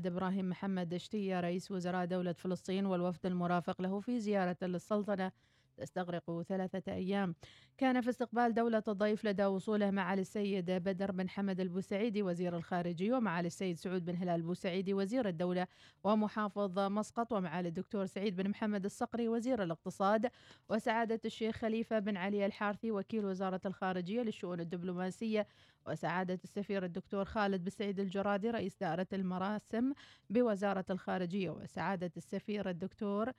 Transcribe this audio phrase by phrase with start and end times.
[0.00, 5.32] محمد إبراهيم محمد شتية رئيس وزراء دولة فلسطين والوفد المرافق له في زيارة للسلطنة
[5.80, 7.34] تستغرق ثلاثة أيام.
[7.78, 13.14] كان في استقبال دولة الضيف لدى وصوله معالي السيد بدر بن حمد البوسعيدي وزير الخارجية
[13.14, 15.66] ومعالي السيد سعود بن هلال البوسعيدي وزير الدولة
[16.04, 20.30] ومحافظ مسقط ومعالي الدكتور سعيد بن محمد الصقري وزير الاقتصاد
[20.68, 25.46] وسعادة الشيخ خليفة بن علي الحارثي وكيل وزارة الخارجية للشؤون الدبلوماسية
[25.86, 29.92] وسعادة السفير الدكتور خالد بن سعيد الجرادي رئيس دائرة المراسم
[30.30, 33.32] بوزارة الخارجية وسعادة السفير الدكتور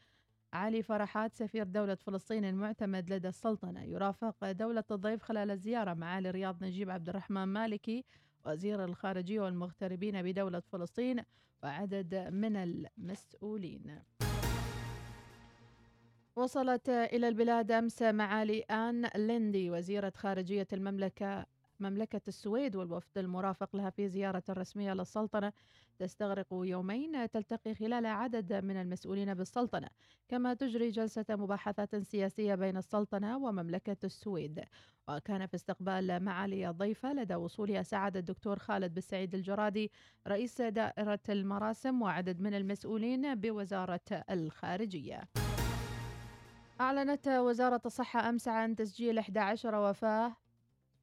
[0.53, 3.83] علي فرحات سفير دولة فلسطين المعتمد لدى السلطنة.
[3.83, 8.05] يرافق دولة الضيف خلال الزيارة معالي رياض نجيب عبد الرحمن مالكي
[8.45, 11.23] وزير الخارجية والمغتربين بدولة فلسطين
[11.63, 13.99] وعدد من المسؤولين.
[16.35, 21.45] وصلت إلى البلاد أمس معالي آن ليندي وزيرة خارجية المملكة
[21.81, 25.53] مملكة السويد والوفد المرافق لها في زيارة رسمية للسلطنة
[25.99, 29.87] تستغرق يومين تلتقي خلال عدد من المسؤولين بالسلطنة.
[30.29, 34.63] كما تجري جلسة مباحثات سياسية بين السلطنة ومملكة السويد.
[35.09, 39.91] وكان في استقبال معالي الضيفة لدى وصولها سعادة الدكتور خالد بن سعيد الجرادي
[40.27, 45.21] رئيس دائرة المراسم وعدد من المسؤولين بوزارة الخارجية.
[46.81, 50.35] أعلنت وزارة الصحة أمس عن تسجيل 11 وفاة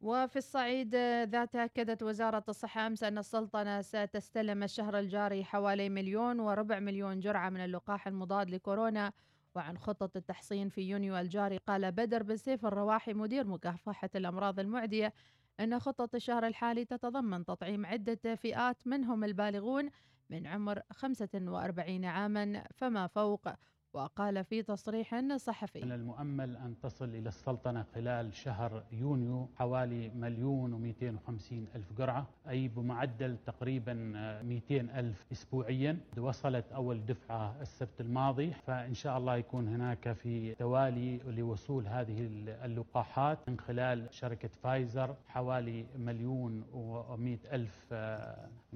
[0.00, 0.94] وفي الصعيد
[1.24, 7.50] ذات أكدت وزارة الصحة أمس أن السلطنة ستستلم الشهر الجاري حوالي مليون وربع مليون جرعة
[7.50, 9.12] من اللقاح المضاد لكورونا.
[9.54, 15.12] وعن خطة التحصين في يونيو الجاري قال بدر بن سيف الرواحي مدير مكافحة الأمراض المعدية
[15.60, 19.90] أن خطة الشهر الحالي تتضمن تطعيم عدة فئات منهم البالغون
[20.30, 23.48] من عمر 45 عاما فما فوق.
[23.94, 25.80] وقال في تصريح صحفي.
[25.84, 32.26] من المؤمل أن تصل إلى السلطنة خلال شهر يونيو حوالي مليون ومئتين وخمسين ألف قرعة
[32.48, 33.94] أي بمعدل تقريبا
[34.42, 35.98] 200 ألف أسبوعيا.
[36.18, 42.26] وصلت أول دفعة السبت الماضي فإن شاء الله يكون هناك في توالي لوصول هذه
[42.64, 47.94] اللقاحات من خلال شركة فايزر حوالي مليون ومئة ألف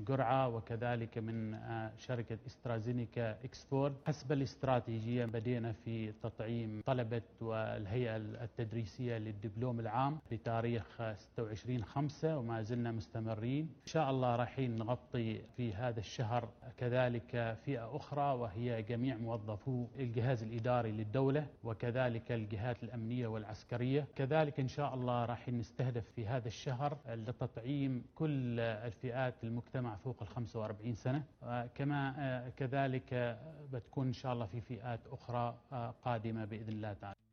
[0.07, 1.59] قرعة وكذلك من
[1.99, 11.03] شركة إسترازينيكا إكسفورد حسب الاستراتيجية الخارجية بدينا في تطعيم طلبة والهيئة التدريسية للدبلوم العام بتاريخ
[11.17, 13.63] 26 5 وما زلنا مستمرين.
[13.65, 20.43] إن شاء الله رايحين نغطي في هذا الشهر كذلك فئة أخرى وهي جميع موظفو الجهاز
[20.43, 24.07] الإداري للدولة وكذلك الجهات الأمنية والعسكرية.
[24.17, 30.29] كذلك إن شاء الله راح نستهدف في هذا الشهر لتطعيم كل الفئات المجتمع فوق ال
[30.29, 31.25] 45 سنة.
[31.75, 33.39] كما كذلك
[33.73, 37.28] بتكون إن شاء الله في فئات أخرى آه، قادمة بإذن الله تعالى.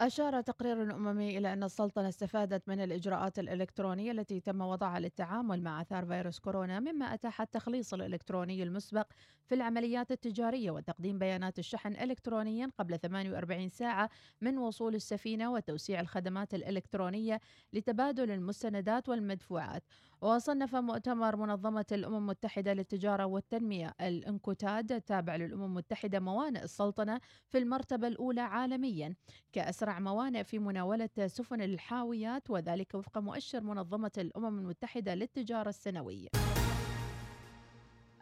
[0.00, 5.80] أشار تقرير أممي إلى أن السلطنة استفادت من الإجراءات الإلكترونية التي تم وضعها للتعامل مع
[5.80, 9.06] آثار فيروس كورونا مما أتاح التخليص الإلكتروني المسبق
[9.44, 14.10] في العمليات التجارية وتقديم بيانات الشحن إلكترونيا قبل 48 ساعة
[14.40, 17.40] من وصول السفينة وتوسيع الخدمات الإلكترونية
[17.72, 19.84] لتبادل المستندات والمدفوعات.
[20.22, 28.08] وصنف مؤتمر منظمة الأمم المتحدة للتجارة والتنمية الإنكوتاد التابع للأمم المتحدة موانئ السلطنة في المرتبة
[28.08, 29.14] الأولى عالميا
[29.52, 36.28] كأسرع موانئ في مناولة سفن الحاويات وذلك وفق مؤشر منظمة الأمم المتحدة للتجارة السنوي.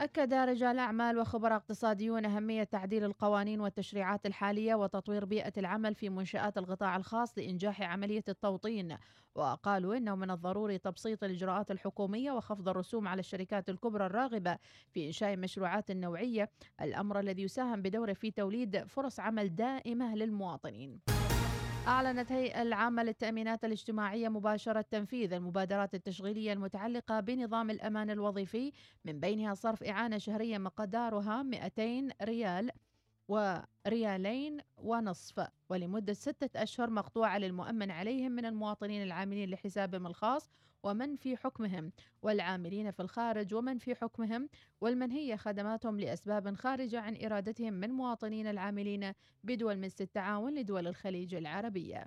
[0.01, 6.59] أكد رجال أعمال وخبراء اقتصاديون أهمية تعديل القوانين والتشريعات الحالية وتطوير بيئة العمل في منشآت
[6.59, 8.97] القطاع الخاص لإنجاح عملية التوطين.
[9.35, 14.59] وقالوا إنه من الضروري تبسيط الإجراءات الحكومية وخفض الرسوم على الشركات الكبرى الراغبة
[14.91, 16.51] في إنشاء مشروعات نوعية.
[16.81, 21.18] الأمر الذي يساهم بدوره في توليد فرص عمل دائمة للمواطنين.
[21.89, 28.73] أعلنت هيئة العامة للتأمينات الاجتماعية مباشرة تنفيذ المبادرات التشغيلية المتعلقة بنظام الأمان الوظيفي
[29.05, 32.71] من بينها صرف إعانة شهرية مقدارها 200 ريال
[33.29, 40.51] وريالين ونصف ولمدة ستة أشهر مقطوعة للمؤمن عليهم من المواطنين العاملين لحسابهم الخاص
[40.83, 41.93] ومن في حكمهم
[42.23, 44.49] والعاملين في الخارج ومن في حكمهم
[44.81, 49.13] والمنهية خدماتهم لأسباب خارجة عن إرادتهم من مواطنين العاملين
[49.45, 52.07] بدول مثل التعاون لدول الخليج العربية.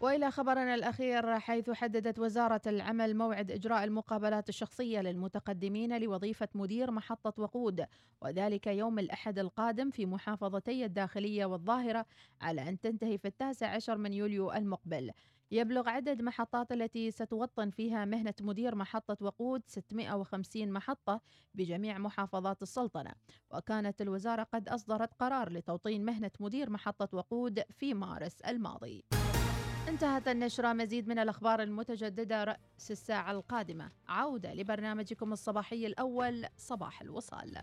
[0.00, 7.42] وإلى خبرنا الأخير حيث حددت وزارة العمل موعد إجراء المقابلات الشخصية للمتقدمين لوظيفة مدير محطة
[7.42, 7.86] وقود
[8.22, 12.06] وذلك يوم الأحد القادم في محافظتي الداخلية والظاهرة
[12.40, 15.10] على أن تنتهي في التاسع عشر من يوليو المقبل.
[15.50, 21.20] يبلغ عدد محطات التي ستوطن فيها مهنة مدير محطة وقود 650 محطة
[21.54, 23.12] بجميع محافظات السلطنة.
[23.50, 29.04] وكانت الوزارة قد أصدرت قرار لتوطين مهنة مدير محطة وقود في مارس الماضي.
[29.88, 33.90] انتهت النشرة مزيد من الأخبار المتجددة رأس الساعة القادمة.
[34.08, 37.58] عودة لبرنامجكم الصباحي الأول صباح الوصال.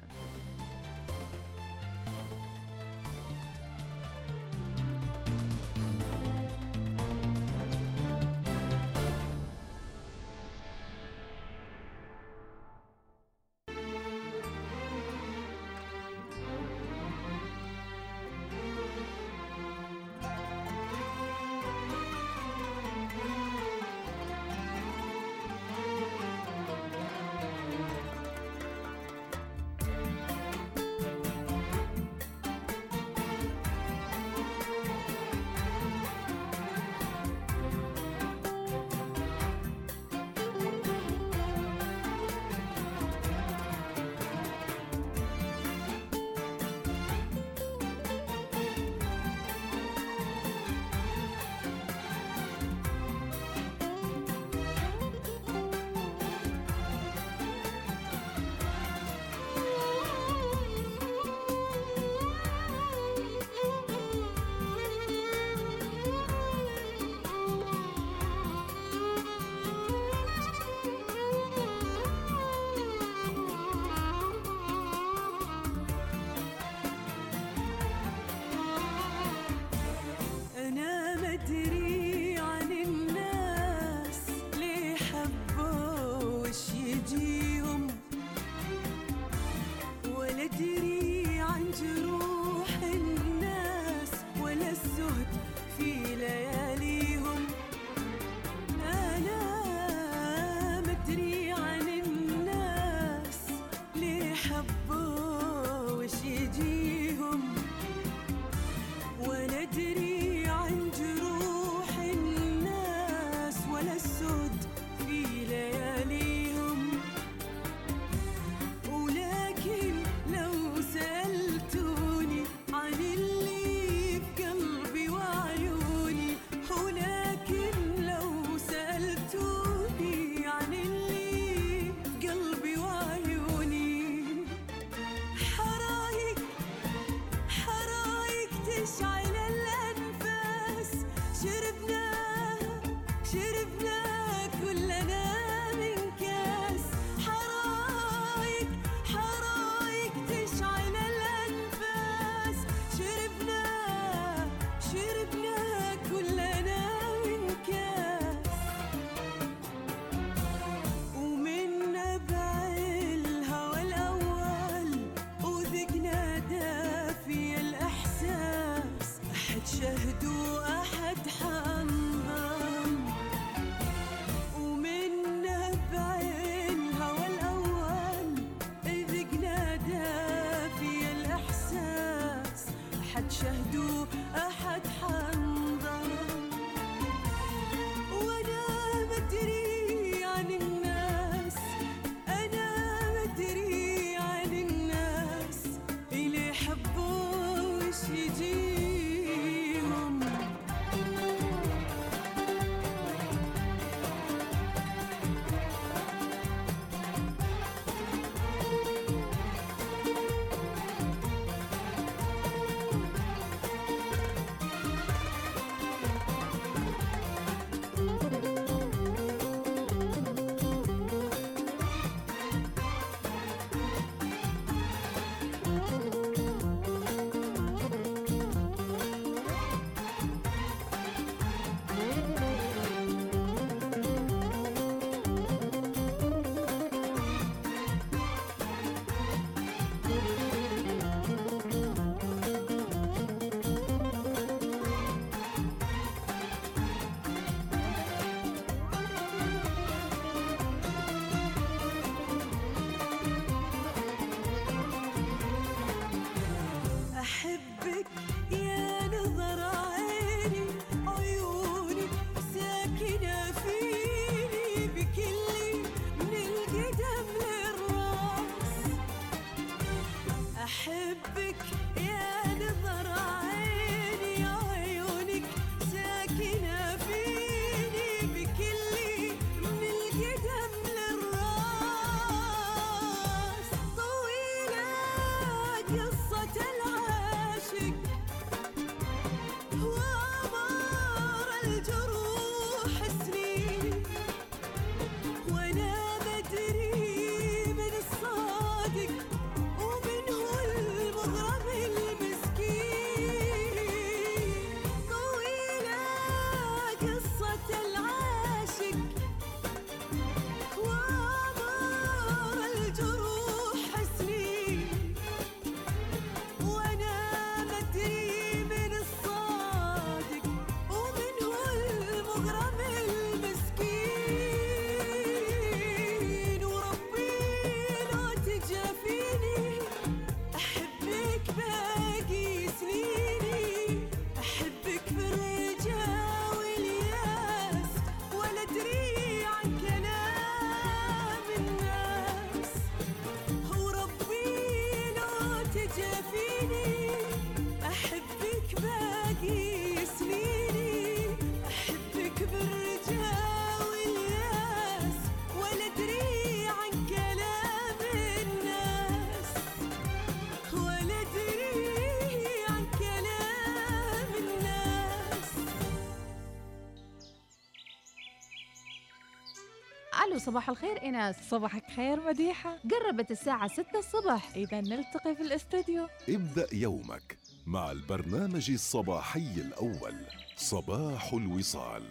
[370.43, 372.77] وصباح الخير إيناس صباحك خير مديحة.
[372.91, 374.50] قربت الساعة 6 الصبح.
[374.55, 376.07] إذا نلتقي في الاستوديو.
[376.29, 380.15] ابدأ يومك مع البرنامج الصباحي الأول
[380.55, 382.03] صباح الوصال.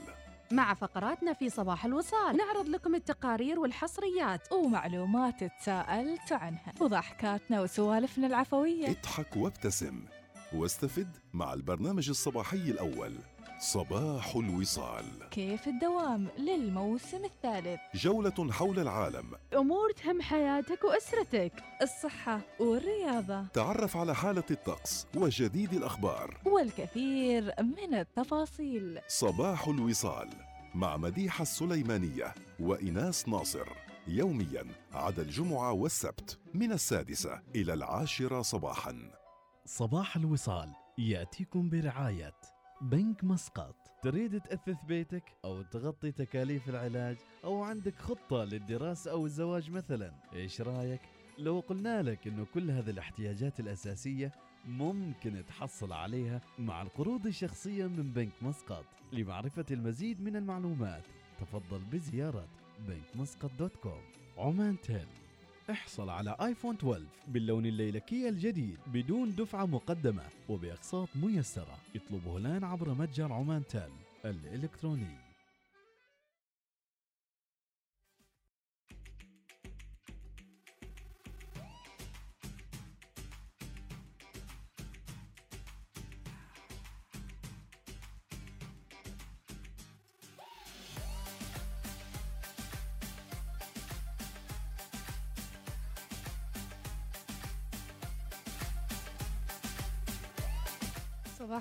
[0.50, 4.52] مع فقراتنا في صباح الوصال نعرض لكم التقارير والحصريات.
[4.52, 6.74] ومعلومات تساءلت عنها.
[6.80, 8.90] وضحكاتنا وسوالفنا العفوية.
[8.90, 10.04] اضحك وابتسم.
[10.54, 13.18] واستفد مع البرنامج الصباحي الأول
[13.62, 15.04] صباح الوصال.
[15.30, 19.30] كيف الدوام للموسم الثالث؟ جولة حول العالم.
[19.54, 21.52] أمور تهم حياتك وأسرتك
[21.82, 23.46] الصحة والرياضة.
[23.46, 26.40] تعرف على حالة الطقس وجديد الأخبار.
[26.44, 29.00] والكثير من التفاصيل.
[29.08, 30.28] صباح الوصال
[30.74, 33.68] مع مديحة السليمانية وإناس ناصر.
[34.08, 39.10] يوميا عدا الجمعة والسبت من السادسة إلى العاشرة صباحا.
[39.66, 42.34] صباح الوصال يأتيكم برعاية
[42.82, 43.74] بنك مسقط.
[44.02, 50.60] تريد تأثث بيتك أو تغطي تكاليف العلاج أو عندك خطة للدراسة أو الزواج مثلا؟ إيش
[50.60, 51.00] رأيك؟
[51.38, 54.32] لو قلنا لك أنه كل هذه الاحتياجات الأساسية
[54.64, 58.84] ممكن تحصل عليها مع القروض الشخصية من بنك مسقط.
[59.12, 61.04] لمعرفة المزيد من المعلومات
[61.40, 62.48] تفضل بزيارة
[62.88, 64.02] بنك dot com.
[64.38, 65.21] عمان تيل.
[65.70, 71.78] احصل على آيفون 12 باللون الليلكي الجديد بدون دفعة مقدمة وبأقساط ميسرة.
[71.96, 73.90] اطلبه الآن عبر متجر عمان تال
[74.24, 75.31] الإلكتروني.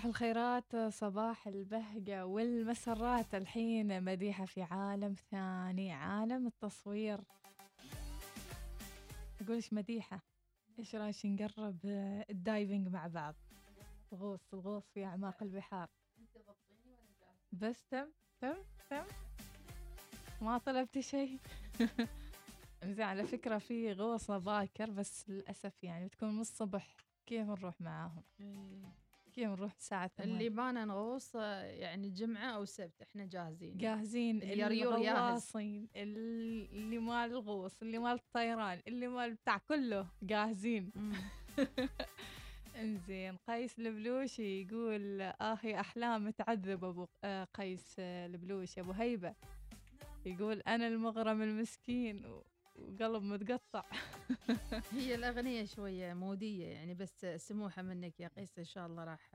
[0.01, 3.36] صباح الخيرات صباح البهجة والمسرات.
[3.36, 7.22] الحين مديحة في عالم ثاني عالم التصوير.
[9.41, 10.20] أقول إيش مديحة
[10.79, 11.77] إيش رأيك نقرب
[12.29, 13.36] الدايفنج مع بعض؟
[14.13, 15.89] الغوص الغوص في أعماق البحار.
[17.51, 18.08] بس تم
[18.39, 18.55] تم
[18.89, 19.03] تم.
[20.41, 21.39] ما طلبت شيء.
[22.84, 26.96] زين على فكرة في غوصة باكر بس للأسف يعني بتكون من الصبح.
[27.25, 28.24] كيف نروح معاهم؟
[29.38, 29.45] إيه.
[29.45, 33.77] كيف نروح الساعة ثمان اللي بانا نغوص يعني جمعة أو سبت إحنا جاهزين.
[33.77, 34.43] جاهزين.
[34.43, 40.91] الغواصين اللي مال الغوص اللي مال الطيران اللي مال بتاع كله جاهزين.
[42.75, 43.38] إنزين.
[43.47, 49.35] قيس البلوشي يقول أخي أحلام تعذب أبو آه، قيس البلوشي أبو هيبة.
[50.25, 52.41] يقول أنا المغرم المسكين.
[52.81, 53.83] وقلب متقطع.
[54.91, 59.31] هي الأغنية شوية مودية يعني بس سموحة منك يا قيس إن شاء الله راح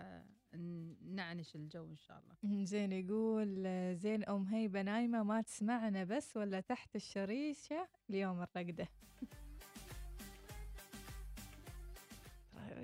[1.02, 2.64] نعنش الجو إن شاء الله.
[2.72, 3.64] زين يقول
[3.96, 8.88] زين أم هيبة نايمة ما تسمعنا بس ولا تحت الشريشة اليوم الرقدة.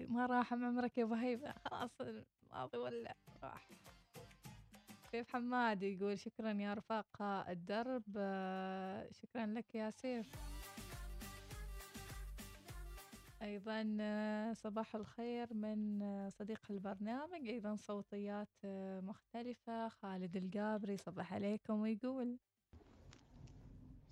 [0.09, 1.52] ما راح عمرك يا أبو هيبة.
[1.52, 3.69] خلاص الماضي ولا راح.
[5.12, 8.04] سيف حماد يقول شكرا يا رفاق الدرب.
[9.11, 10.26] شكرا لك يا سيف.
[13.42, 13.83] أيضا
[14.52, 16.00] صباح الخير من
[16.31, 17.49] صديق البرنامج.
[17.49, 18.49] أيضا صوتيات
[19.02, 19.88] مختلفة.
[19.88, 22.38] خالد القابري صباح عليكم ويقول.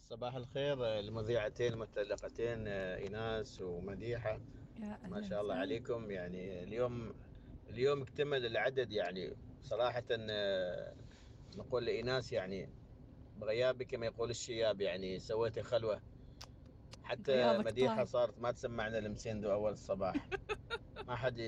[0.00, 4.40] صباح الخير المذيعتين المتألقتين إيناس ومديحة.
[5.08, 6.10] ما شاء الله عليكم.
[6.10, 7.14] يعني اليوم
[7.70, 10.04] اليوم اكتمل العدد يعني صراحة
[11.56, 12.68] نقول لإيناس يعني
[13.36, 16.00] بغيابك كما يقول الشياب يعني سويتي خلوة.
[17.02, 20.28] حتى مديحة صارت ما تسمعنا المسيندو أول الصباح.
[21.08, 21.38] ما حد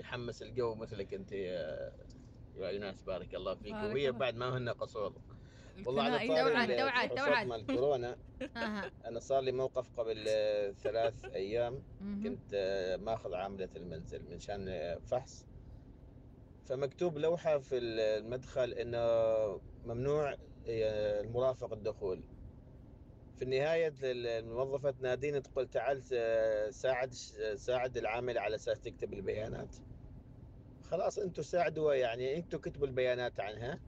[0.00, 3.74] يحمس الجو مثلك أنت يا إيناس بارك الله فيك.
[3.74, 5.12] وهي بعد ما هن قصور.
[5.86, 8.16] والله على طاري توعد توعد مال الكورونا.
[9.08, 10.24] أنا صار لي موقف قبل
[10.82, 11.82] ثلاث أيام.
[12.24, 12.54] كنت
[13.00, 15.51] ماخذ عاملة المنزل من شان فحص.
[16.64, 18.98] فمكتوب لوحة في المدخل إنه
[19.84, 20.32] ممنوع
[20.68, 22.22] آه، المرافق الدخول.
[23.36, 26.02] في النهاية الموظفة تناديني تقول تعال
[26.74, 27.12] ساعد
[27.56, 29.76] ساعد العامل على أساس تكتب البيانات.
[30.82, 33.80] خلاص أنتم ساعدوا يعني أنتم كتبوا البيانات عنها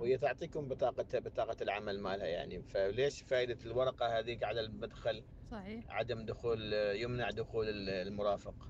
[0.00, 2.62] وهي تعطيكم بطاقة بطاقة العمل مالها يعني.
[2.62, 5.84] فليش فائدة الورقة هذيك على المدخل؟ صحيح.
[5.90, 8.68] عدم دخول يمنع دخول المرافق.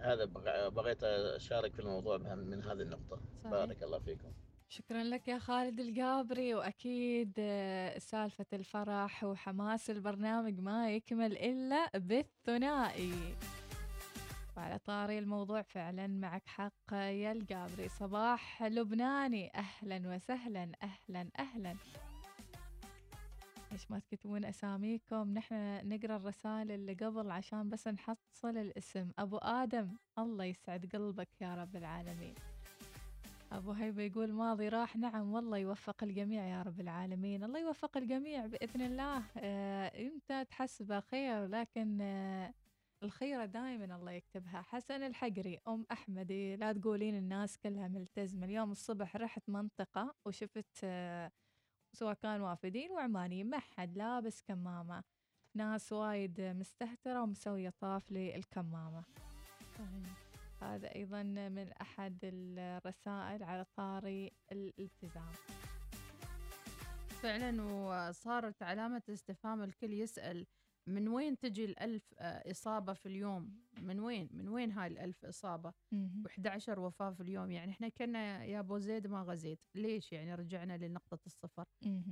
[0.00, 0.24] هذا
[0.68, 3.20] بغيت أشارك في الموضوع من هذه النقطة.
[3.40, 3.50] صحيح.
[3.52, 4.32] بارك الله فيكم.
[4.68, 13.36] شكرا لك يا خالد القابري وأكيد آه، سالفة الفرح وحماس البرنامج ما يكمل إلا بالثنائي.
[14.56, 17.88] وعلى طاري الموضوع فعلا معك حق يا القابري.
[17.88, 21.74] صباح لبناني أهلا وسهلا أهلا أهلا.
[23.72, 29.10] ليش ما تكتبون أساميكم نحن نقرأ الرسائل اللي قبل عشان بس نحصل الاسم.
[29.18, 32.34] أبو آدم الله يسعد قلبك يا رب العالمين.
[33.52, 37.44] أبو هيبة يقول ماضي راح نعم والله يوفق الجميع يا رب العالمين.
[37.44, 39.22] الله يوفق الجميع بإذن الله.
[39.36, 42.54] آه إمتى تحسبه خير؟ لكن آه
[43.02, 44.62] الخيرة دائما الله يكتبها.
[44.62, 48.46] حسن الحقري أم أحمدي لا تقولين الناس كلها ملتزمة.
[48.46, 51.30] اليوم الصبح رحت منطقة وشفت آه
[51.92, 55.04] سواء كان وافدين وعمانيين ما حد لابس كمامة.
[55.54, 59.04] ناس وايد مستهترة ومسوية طاف للكمامة.
[60.60, 65.32] هذا أيضا من أحد الرسائل على طاري الالتزام.
[67.08, 70.46] فعلا وصارت علامة استفهام الكل يسأل
[70.86, 75.72] من وين تجي الألف آه، إصابة في اليوم؟ من وين؟ من وين هاي الألف إصابة؟
[76.28, 79.60] و11 وفاة في اليوم يعني إحنا كنا يا أبو زيد ما غزيت.
[79.74, 81.64] ليش؟ يعني رجعنا لنقطة الصفر.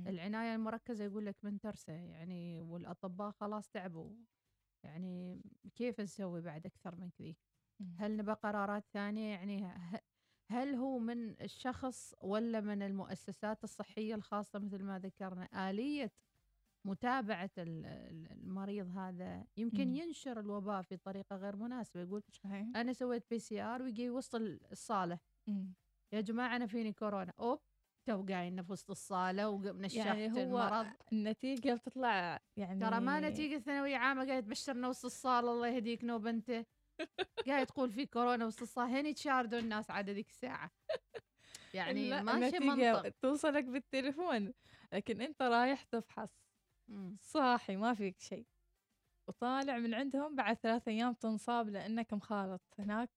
[0.07, 4.15] العناية المركزة يقول لك من ترسة يعني والأطباء خلاص تعبوا.
[4.83, 5.41] يعني
[5.75, 7.37] كيف نسوي بعد أكثر من كذي؟
[7.97, 9.67] هل نبى قرارات ثانية؟ يعني
[10.51, 16.11] هل هو من الشخص ولا من المؤسسات الصحية الخاصة مثل ما ذكرنا؟ آلية
[16.85, 19.95] متابعة المريض هذا يمكن مم.
[19.95, 22.67] ينشر الوباء في طريقة غير مناسبة يقول صحيح.
[22.75, 24.35] أنا سويت PCR ويجي وسط
[24.71, 25.19] الصالة.
[25.47, 25.73] مم.
[26.13, 27.33] يا جماعة أنا فيني كورونا.
[27.39, 30.37] أوبتو قايلنا في وسط الصالة ونشحت يعني هو
[30.67, 30.87] المرض.
[31.13, 36.27] النتيجة بتطلع يعني ترى ما نتيجة ثانوية عامة قاعد تبشرنا وسط الصالة الله يهديك نوب
[36.27, 36.65] أنت
[37.47, 40.71] قاعد تقول في كورونا وسط الصالة هني تشاردوا الناس عاد هذيك الساعة.
[41.73, 43.09] يعني ماشي منطق.
[43.09, 44.53] توصلك بالتليفون
[44.93, 46.48] لكن أنت رايح تفحص.
[47.21, 48.45] صاحي ما فيك شيء.
[49.27, 52.61] وطالع من عندهم بعد ثلاث أيام تنصاب لأنك مخالط.
[52.79, 53.11] هناك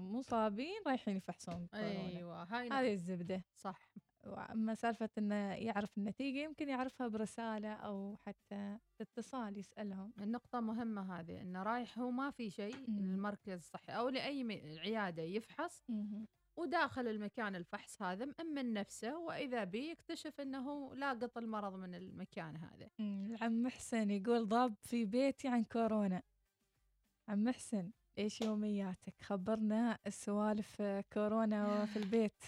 [0.00, 3.44] مصابين رايحين يفحصون أيوة هاي هذه الزبدة.
[3.54, 3.90] صح.
[4.26, 10.12] أما سالفة إنه يعرف النتيجة يمكن يعرفها برسالة أو حتى اتصال يسألهم.
[10.20, 15.84] النقطة مهمة هذه إنه رايح هو ما في شيء المركز الصحي أو لأي عيادة يفحص.
[16.56, 22.88] وداخل المكان الفحص هذا مأمن نفسه وإذا به يكتشف أنه لاقط المرض من المكان هذا.
[23.42, 26.22] عم محسن يقول ضاب في بيتي عن كورونا.
[27.28, 32.44] عم محسن إيش يومياتك؟ خبرنا السوالف كورونا في البيت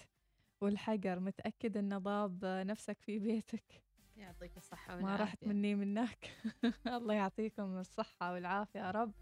[0.61, 3.83] والحجر متأكد أن ضاب نفسك في بيتك؟
[4.17, 6.31] يعطيك الصحة والعافية ما رحت مني منك.
[6.87, 9.13] الله يعطيكم الصحة والعافية يا رب.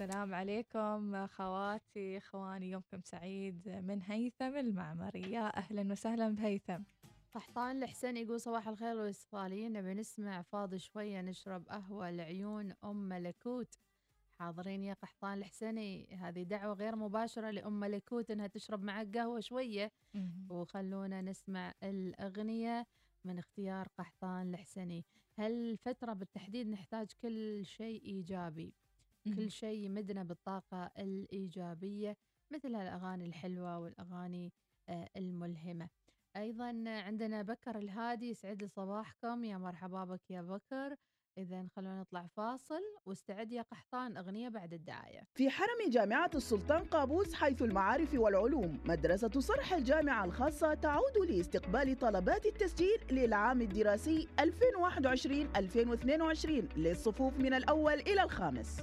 [0.00, 5.32] السلام عليكم خواتي خواني يومكم سعيد من هيثم المعمري.
[5.32, 6.82] يا أهلا وسهلا بهيثم.
[7.34, 13.78] قحطان الحسين يقول صباح الخير والاستقلاليين نبي نسمع فاضي شوية نشرب قهوة لعيون أم ملكوت.
[14.38, 16.16] حاضرين يا قحطان الحسيني.
[16.16, 19.92] هذه دعوة غير مباشرة لأم ملكوت إنها تشرب معك قهوة شوية.
[20.50, 22.86] وخلونا نسمع الأغنية
[23.24, 25.04] من اختيار قحطان الحسيني.
[25.38, 28.74] هالفترة بالتحديد نحتاج كل شيء إيجابي.
[29.34, 32.16] كل شيء يمدنا بالطاقة الإيجابية
[32.52, 34.52] مثل الأغاني الحلوة والأغاني
[34.88, 35.88] آه، الملهمة.
[36.36, 39.44] أيضا عندنا بكر الهادي يسعد لي صباحكم.
[39.44, 40.96] يا مرحبا بك يا بكر.
[41.38, 42.80] إذا خلونا نطلع فاصل.
[43.06, 49.40] واستعد يا قحطان أغنية بعد الدعاية في حرم جامعة السلطان قابوس حيث المعارف والعلوم مدرسة
[49.40, 54.46] صرح الجامعة الخاصة تعود لاستقبال طلبات التسجيل للعام الدراسي 2021-2022
[56.76, 58.80] للصفوف من الأول إلى الخامس.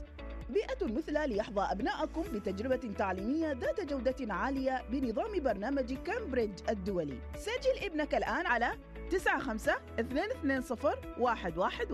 [0.50, 7.20] بيئة مثلى ليحظى أبناءكم بتجربة تعليمية ذات جودة عالية بنظام برنامج كامبريدج الدولي.
[7.36, 8.78] سجل ابنك الآن على
[9.12, 11.86] 95 220 111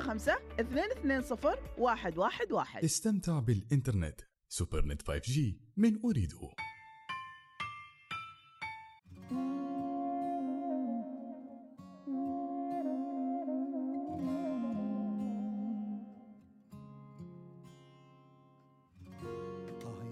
[0.00, 0.36] 95
[1.04, 4.20] 220 111 استمتع بالإنترنت.
[4.48, 5.38] سوبر نت 5G
[5.76, 6.50] من أريده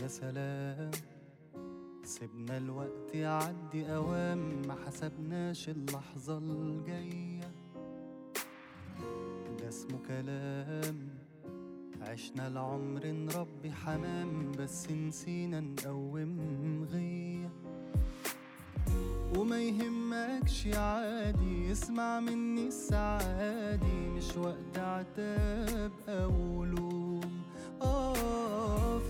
[0.09, 0.91] سلام.
[2.05, 7.51] سيبنا الوقت يعدي أوام ما حسبناش اللحظة الجاية.
[9.59, 11.09] ده اسمه كلام.
[12.01, 17.51] عشنا العمر نربي حمام بس نسينا نقوم غية.
[19.37, 24.09] وما يهمكش عادي اسمع مني السعادي.
[24.17, 27.43] مش وقت عتاب أو لوم.
[27.83, 28.08] آه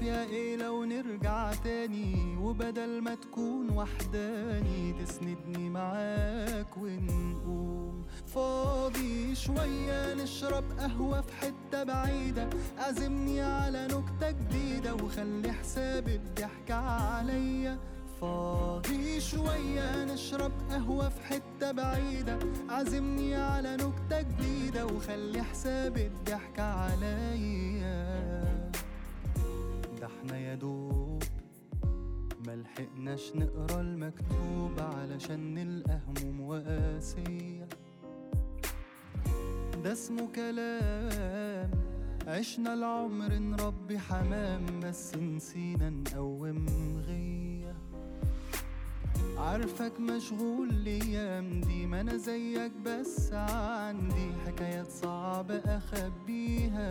[0.08, 8.04] يا إيه لو نرجع تاني وبدل ما تكون وحداني تسندني معاك ونقوم.
[8.26, 17.78] فاضي شوية نشرب قهوة في حتة بعيدة عزمني على نكتة جديدة وخلي حساب الضحك عليا.
[18.20, 28.37] فاضي شوية نشرب قهوة في حتة بعيدة عزمني على نكتة جديدة وخلي حساب الضحك عليا.
[30.28, 31.22] ده إحنا يا دوب
[32.46, 37.68] ملحقناش نقرأ المكتوب علشان نلقى هموم وقاسية
[39.84, 41.70] ده اسمه كلام.
[42.26, 46.66] عشنا العمر نربي حمام بس نسينا نقوم
[47.06, 47.74] غية
[49.38, 56.88] عارفك مشغول الأيام دي ما أنا زيك بس عندي حكايات صعبة أخبيها.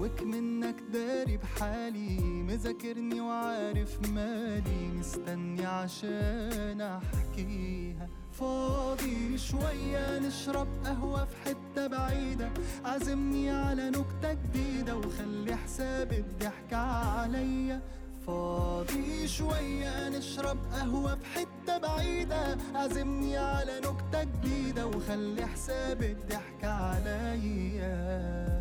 [0.00, 4.88] وك منك داري بحالي مذاكرني وعارف مالي.
[4.98, 8.08] مستني عشان أحكيها.
[8.32, 12.50] فاضي شوية نشرب قهوة في حتة بعيدة.
[12.84, 17.80] عزمني على نكتة جديدة وخلي حساب الضحك عليا.
[18.26, 22.58] فاضي شوية نشرب قهوة في حتة بعيدة.
[22.74, 28.53] عزمني على نكتة جديدة وخلي حساب الضحك عليا.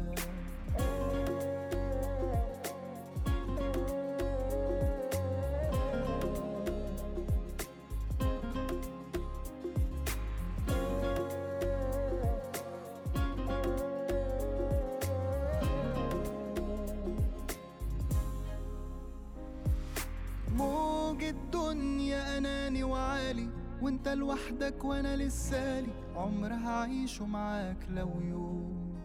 [24.63, 28.95] لوحدك وأنا لسالي عمر هعيشه معاك لو يوم.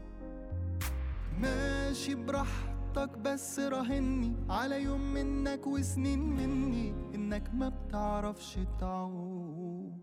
[1.41, 9.99] ماشي براحتك بس راهني على يوم منك وسنين مني إنك ما بتعرفش تعوم.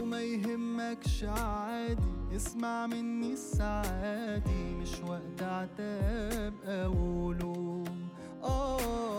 [0.00, 6.54] وما يهمكش عادي اسمع مني السعادي مش وقت عتاب
[7.40, 8.08] لوم.
[8.42, 9.15] اقف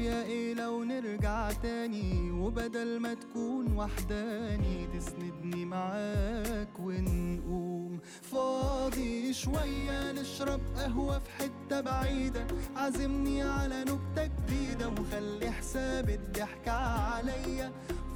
[0.00, 8.00] يا إيه لو نرجع تاني وبدل ما تكون وحداني تسندني معاك ونقوم.
[8.22, 17.72] فاضي شوية نشرب قهوة في حتة بعيدة عزمني على نكتة جديدة وخلي حساب الضحك عليا.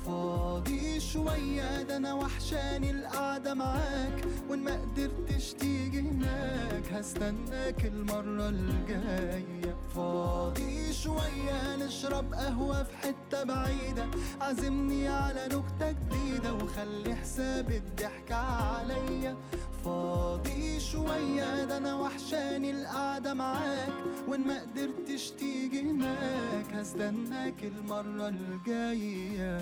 [0.06, 9.63] فاضي شوية ده أنا وحشاني القعدة معاك وإن ما قدرتش تيجي هناك هستناك المرة الجاية.
[9.94, 14.06] فاضي شوية نشرب قهوة في حتة بعيدة.
[14.40, 19.36] عزمني على نكتة جديدة وخلي حساب الضحك عليا.
[19.84, 23.92] فاضي شوية ده أنا وحشاني القعدة معاك.
[24.28, 29.58] وإن ما قدرتش تيجي هناك هستناك المرة الجاية.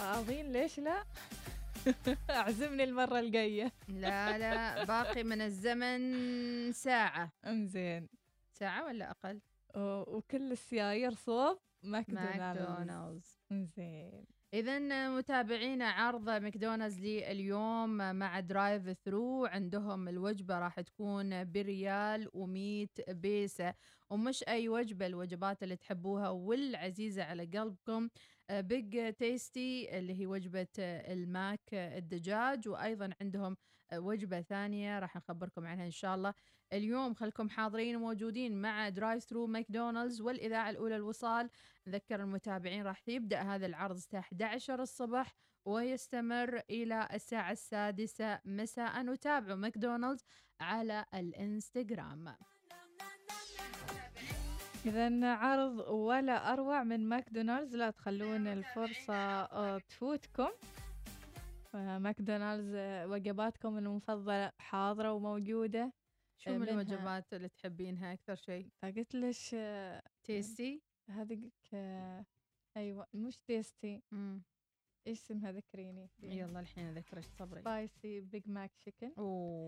[0.00, 1.02] عظيم ليش لأ؟
[2.30, 3.72] اعزمني المرة الجاية.
[3.88, 7.32] لا لا باقي من الزمن ساعة.
[7.46, 8.08] انزين
[8.52, 9.40] ساعة ولا أقل؟
[9.76, 12.38] وكل السيايير صوب ماكدونالدز.
[12.38, 13.38] ماكدونالدز.
[13.52, 23.74] انزين إذا متابعينا عرض ماكدونالدز لليوم مع drive-thru عندهم الوجبة راح تكون بريال و100 بيسة.
[24.10, 28.08] ومش أي وجبة الوجبات اللي تحبوها والعزيزة على قلبكم.
[28.60, 33.56] Big Tasty اللي هي وجبة آه، الماك آه، الدجاج وأيضا عندهم
[33.92, 36.34] آه، وجبة ثانية راح نخبركم عنها إن شاء الله.
[36.72, 41.50] اليوم خلكم حاضرين وموجودين مع drive-thru ماكدونالدز والإذاعة الأولى الوصال.
[41.86, 45.34] نذكر المتابعين راح يبدأ هذا العرض الساعة 11 الصبح
[45.64, 48.40] ويستمر إلى الساعة السادسة.
[48.44, 50.24] مساء وتابعوا ماكدونالدز
[50.60, 52.36] على الإنستغرام.
[54.86, 60.48] إذا عرض ولا أروع من ماكدونالدز لا تخلون الفرصة آه، تفوتكم.
[61.74, 65.92] ماكدونالدز آه، وجباتكم المفضلة حاضرة وموجودة
[66.38, 72.24] شو آه، من منها- الوجبات اللي تحبينها أكثر شيء؟ قلت لش آه، tasty؟ هذه آه،
[72.76, 74.02] أيوة مش tasty.
[75.06, 77.60] اسمها ذكريني؟ يلا الحين أذكرك صبري.
[77.60, 79.12] spicy Big Mac chicken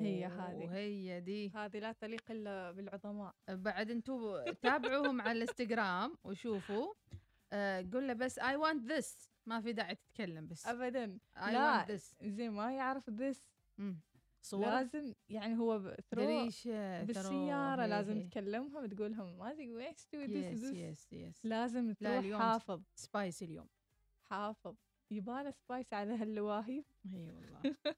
[0.00, 0.74] هي هذه.
[0.74, 1.50] هي دي.
[1.50, 3.34] هذه لا تليق إلا بالعظماء.
[3.48, 6.94] بعد أنتم تابعوهم على الإنستغرام وشوفوا.
[7.52, 9.28] آه قول له بس I want this.
[9.46, 10.66] ما في داعي تتكلم بس.
[10.66, 11.18] أبدا.
[11.36, 11.84] I لا.
[11.84, 12.24] want this.
[12.24, 13.54] زين ما يعرف this.
[14.42, 20.64] صور لازم يعني هو دريشة بالسيارة لازم تكلمهم تقولهم ما تقول إيش تسوي this yes
[20.64, 22.82] this yes yes لازم لا، تروح اليوم حافظ.
[22.94, 23.68] spicy اليوم.
[24.22, 24.76] حافظ.
[25.10, 26.84] يباله spice على هاللواهي.
[27.14, 27.60] إي والله.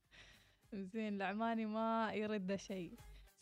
[0.93, 2.95] زين العماني ما يرد شيء.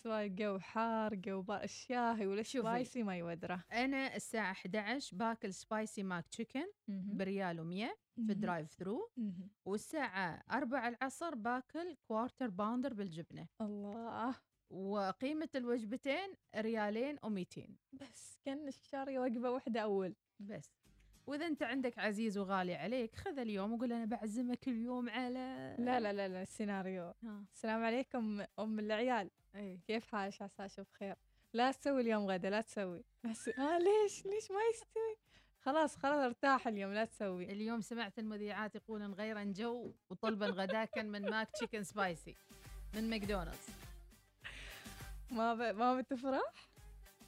[0.04, 2.42] سواء جو حار جو بار الشاهي ولا.
[2.42, 3.64] spicy ما يودره.
[3.72, 7.96] أنا الساعة 11 باكل spicy McChicken بريال و100
[8.26, 9.10] في ال drive thru
[9.64, 13.48] والساعة 4 العصر باكل Quarter Pounder بالجبنة.
[13.60, 14.34] الله.
[14.70, 20.14] وقيمة الوجبتين ريالين و200 بس كأن شاري وجبة واحدة أول.
[20.40, 20.83] بس.
[21.26, 26.12] وإذا أنت عندك عزيز وغالي عليك خذ اليوم وقول أنا بعزمك اليوم على لا لا
[26.12, 27.02] لا لا السيناريو.
[27.22, 27.44] ها.
[27.52, 29.30] السلام عليكم أم العيال.
[29.56, 31.16] اي كيف حالك؟ عسى أشوف خير
[31.52, 33.04] لا تسوي اليوم غدا لا تسوي.
[33.24, 35.16] بس آه ليش؟ ليش ما يستوي؟
[35.60, 37.44] خلاص خلاص ارتاح اليوم لا تسوي.
[37.44, 42.34] اليوم سمعت المذيعات يقولن غيرا جو وطلبا غداكا من McChicken spicy
[42.94, 43.68] من ماكدونالدز.
[45.30, 45.60] ما ب...
[45.76, 46.52] ما بتفرح؟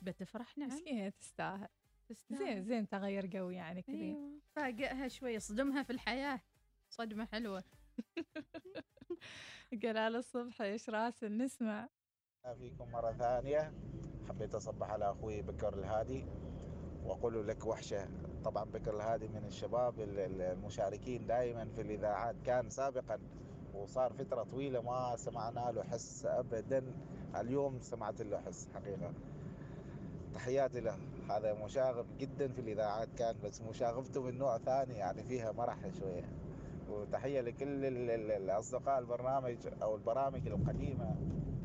[0.03, 0.69] بتفرح؟ نعم.
[0.69, 1.69] مسكينة تستاهل.
[2.09, 2.39] تستاهل.
[2.39, 4.03] زين زين تغير قوي يعني كذي.
[4.03, 4.41] أيوه.
[4.57, 6.41] فاقئها شوي صدمها في الحياة.
[6.91, 7.65] صدمة حلوة.
[9.83, 11.89] قلال الصبح إيش راسل؟ نسمع.
[12.59, 13.73] فيكم مرة ثانية.
[14.29, 16.25] حبيت أصبح على أخوي بكر الهادي.
[17.05, 18.09] وأقول لك وحشة.
[18.45, 22.37] طبعا بكر الهادي من الشباب ال- ال- المشاركين دائما في الإذاعات.
[22.45, 23.19] كان سابقا
[23.75, 26.95] وصار فترة طويلة ما سمعنا له حس أبدا.
[27.41, 29.13] اليوم سمعت له حس حقيقة.
[30.37, 30.97] تحياتي له.
[31.31, 36.25] هذا مشاغب جدا في الإذاعات كان بس مشاغبته من نوع ثاني يعني فيها مرح شوية.
[36.91, 41.17] وتحية لكل ال- ال- الأصدقاء البرنامج أو البرامج القديمة.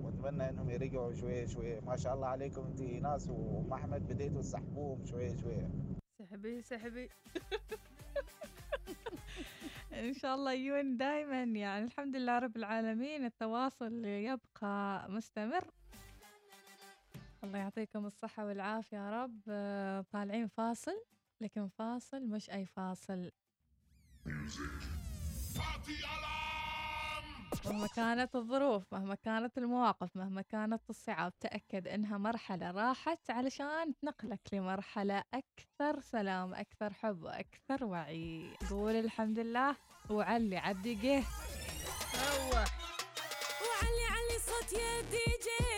[0.04, 1.80] وأتمنى إنهم يرجعوا شوية شوية.
[1.80, 5.70] ما شاء الله عليكم أنت ناس وأم أحمد بديتوا تسحبوهم شوية شوية.
[6.20, 7.10] سحبي سحبي.
[9.94, 11.86] إن شاء الله يون دائما يعني.
[11.86, 13.26] الحمد لله رب العالمين.
[13.26, 15.64] التواصل يبقى مستمر.
[17.44, 19.42] الله يعطيكم الصحة والعافية يا رب.
[19.50, 21.04] آه، طالعين فاصل
[21.42, 23.32] لكن فاصل مش أي فاصل.
[27.66, 34.40] مهما كانت الظروف مهما كانت المواقف مهما كانت الصعاب تأكد إنها مرحلة راحت علشان تنقلك
[34.54, 38.58] لمرحلة أكثر سلام أكثر حب وأكثر وعي.
[38.70, 39.76] قول الحمد لله.
[40.10, 41.24] وعلي جه.
[42.52, 42.70] روح
[43.62, 45.71] وعلي علي صوت يا دي جي.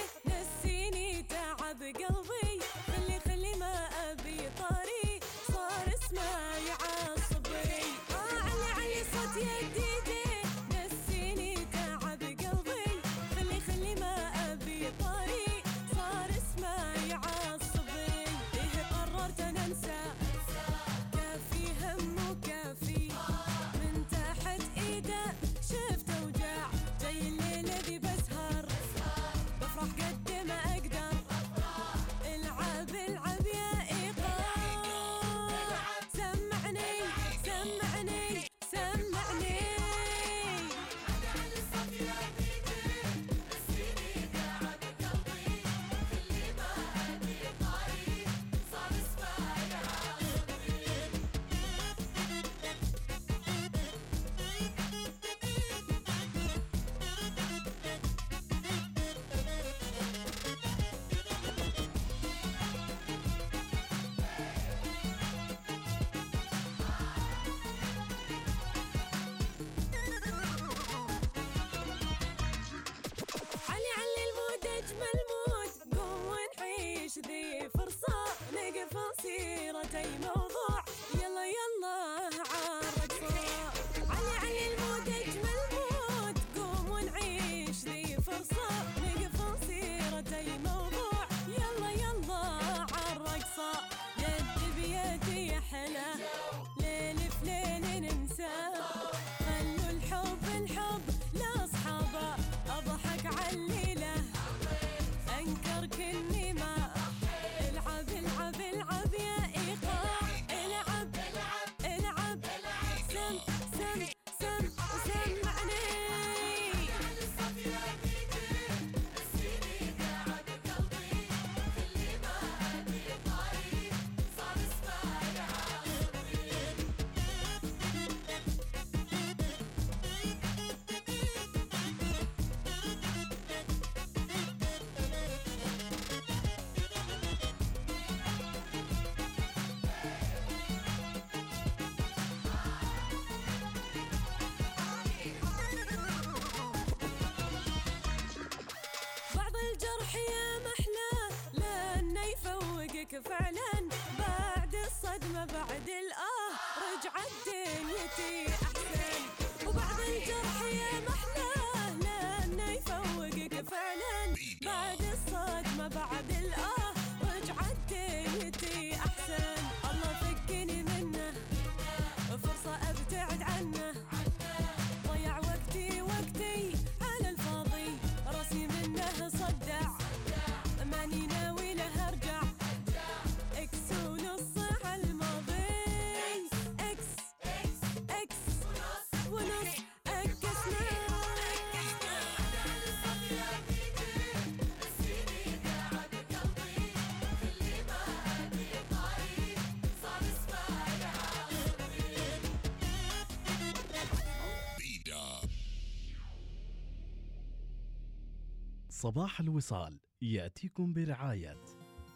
[209.03, 211.57] صباح الوصال يأتيكم برعاية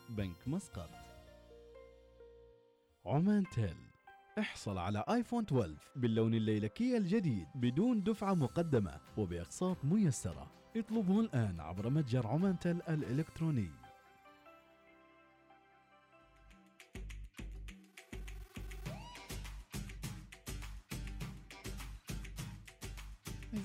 [0.09, 0.89] بنك مسقط.
[3.05, 3.77] عمان تيل
[4.39, 10.51] احصل على آيفون 12 باللون الليلكي الجديد بدون دفعة مقدمة وبأقساط ميسرة.
[10.77, 13.69] اطلبه الآن عبر متجر عمان تيل الإلكتروني.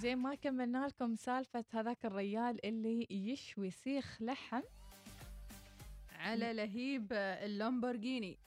[0.02, 4.62] زين ما كملنا لكم سالفة هذاك الريال اللي يشوي سيخ لحم
[6.10, 8.38] على لهيب اللامبورجيني.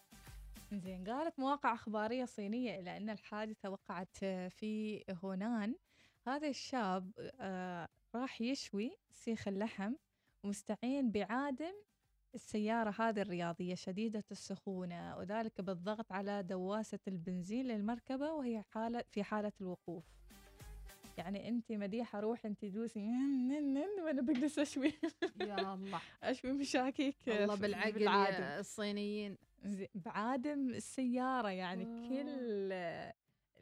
[0.72, 4.18] زين قالت مواقع أخبارية صينية إلى أن الحادثة وقعت
[4.50, 5.76] في هونان.
[6.28, 9.94] هذا الشاب آه، راح يشوي سيخ اللحم
[10.44, 11.74] ومستعين بعادم
[12.36, 19.52] السيارة هذه الرياضية شديدة السخونة وذلك بالضغط على دواسة البنزين للمركبة وهي حالة في حالة
[19.62, 20.15] الوقوف.
[21.18, 23.00] يعني انت مديحة روحي انت دوسي
[24.06, 24.94] وأنا بجلس أشوي
[25.42, 28.44] يا الله أشوي مشاكيك الله في- بالعقل بالعادم.
[28.44, 29.38] يا الصينيين
[29.96, 32.10] بعادم السيارة يعني wow.
[32.10, 32.26] كل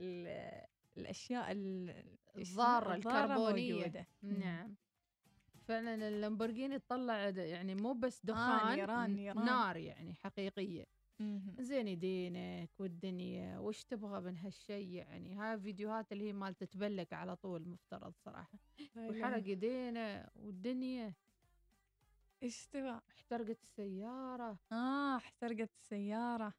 [0.02, 2.04] ال- الأشياء ال-
[2.38, 4.08] الضارة الكربونية موجودة.
[4.24, 4.34] مم.
[4.40, 4.76] نعم
[5.68, 9.46] فعلا اللامبورجيني تطلع يعني مو بس دخان نيران- ن- نيران.
[9.46, 11.03] نار يعني حقيقية مهم.
[11.60, 17.36] زين يدينك والدنيا وش تبغى من هالشي؟ يعني هاي فيديوهات اللي هي مال تتبلك على
[17.36, 18.60] طول مفترض صراحة.
[18.96, 19.48] وحرق إله.
[19.48, 21.14] يدينا والدنيا.
[22.44, 24.58] إيش استوى احترقت السيارة.
[24.72, 26.54] آه احترقت السيارة.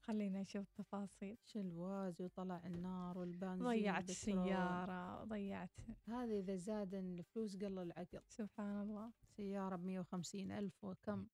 [0.00, 1.38] خلينا نشوف تفاصيل.
[1.44, 4.10] شلواز وطلع النار والبنزين ضيعت.
[4.10, 5.70] السيارة ضيعت.
[6.08, 8.20] هذه إذا زاد الفلوس قل العقل.
[8.28, 9.12] سبحان الله.
[9.36, 11.26] سيارة بمية وخمسين ألف وكم؟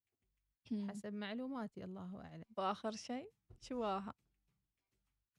[0.73, 2.45] حسب معلوماتي الله أعلم.
[2.57, 4.15] وآخر شيء شواها.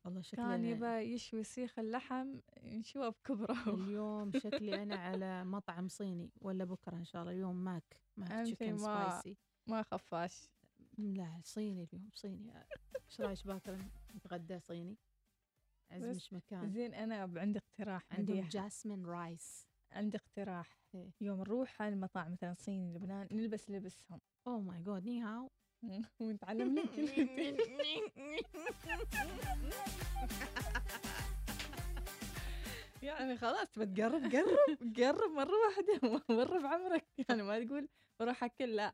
[0.05, 3.73] والله شكلي كان يبى يشوي سيخ اللحم نشوه بكبره.
[3.75, 9.37] اليوم شكلي أنا على مطعم صيني ولا بكرة إن شاء الله اليوم Mac McChicken spicy
[9.67, 10.49] ما خفاش.
[10.97, 12.53] لا صيني اليوم صيني.
[13.09, 13.77] إيش رأيك باكر؟
[14.15, 14.97] نتغدى صيني.
[15.91, 16.71] عزمش بس مكان.
[16.71, 18.49] زين أنا عندي اقتراح مديحة.
[18.49, 20.79] jasmine rice عندي اقتراح.
[20.95, 21.11] إيه.
[21.21, 24.21] يوم نروح على المطاعم مثلا صيني لبنان نلبس لبسهم.
[24.47, 25.51] oh my God 你好
[26.19, 28.03] ونتعلم لك كلمتين
[33.03, 37.05] يعني خلاص بتقرب قرب قرب مرة واحدة مرة بعمرك.
[37.29, 37.89] يعني ما تقول
[38.19, 38.93] بروح أكل لا.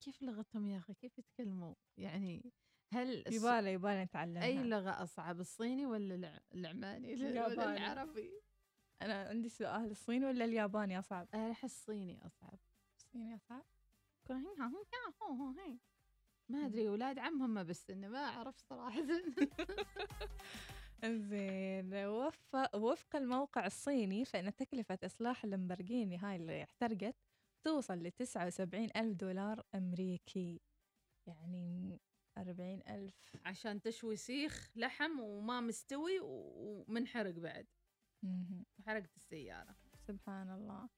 [0.00, 2.52] كيف لغتهم يا أخي؟ كيف يتكلموا؟ يعني
[2.92, 4.44] هل يباله يباله نتعلمها.
[4.44, 7.76] أي لغة أصعب الصيني ولا الع- العماني؟ ولا.
[7.76, 8.30] العربي؟
[9.04, 12.58] أنا عندي سؤال الصيني ولا الياباني أصعب؟ أحس الصيني أصعب.
[12.98, 13.64] الصيني أصعب؟
[16.48, 19.02] ما أدري أولاد عمهم بس إنه ما أعرف صراحة.
[21.04, 22.56] زين وف...
[22.74, 27.16] وفق الموقع الصيني فإن تكلفة إصلاح اللامبرجيني هاي اللي احترقت
[27.62, 30.60] توصل ل 79 ألف دولار أمريكي.
[31.26, 32.00] يعني
[32.38, 33.36] 40 ألف.
[33.44, 37.66] عشان تشوي سيخ لحم وما مستوي ومنحرق بعد.
[38.86, 39.76] حرقت السيارة.
[40.06, 40.88] سبحان الله.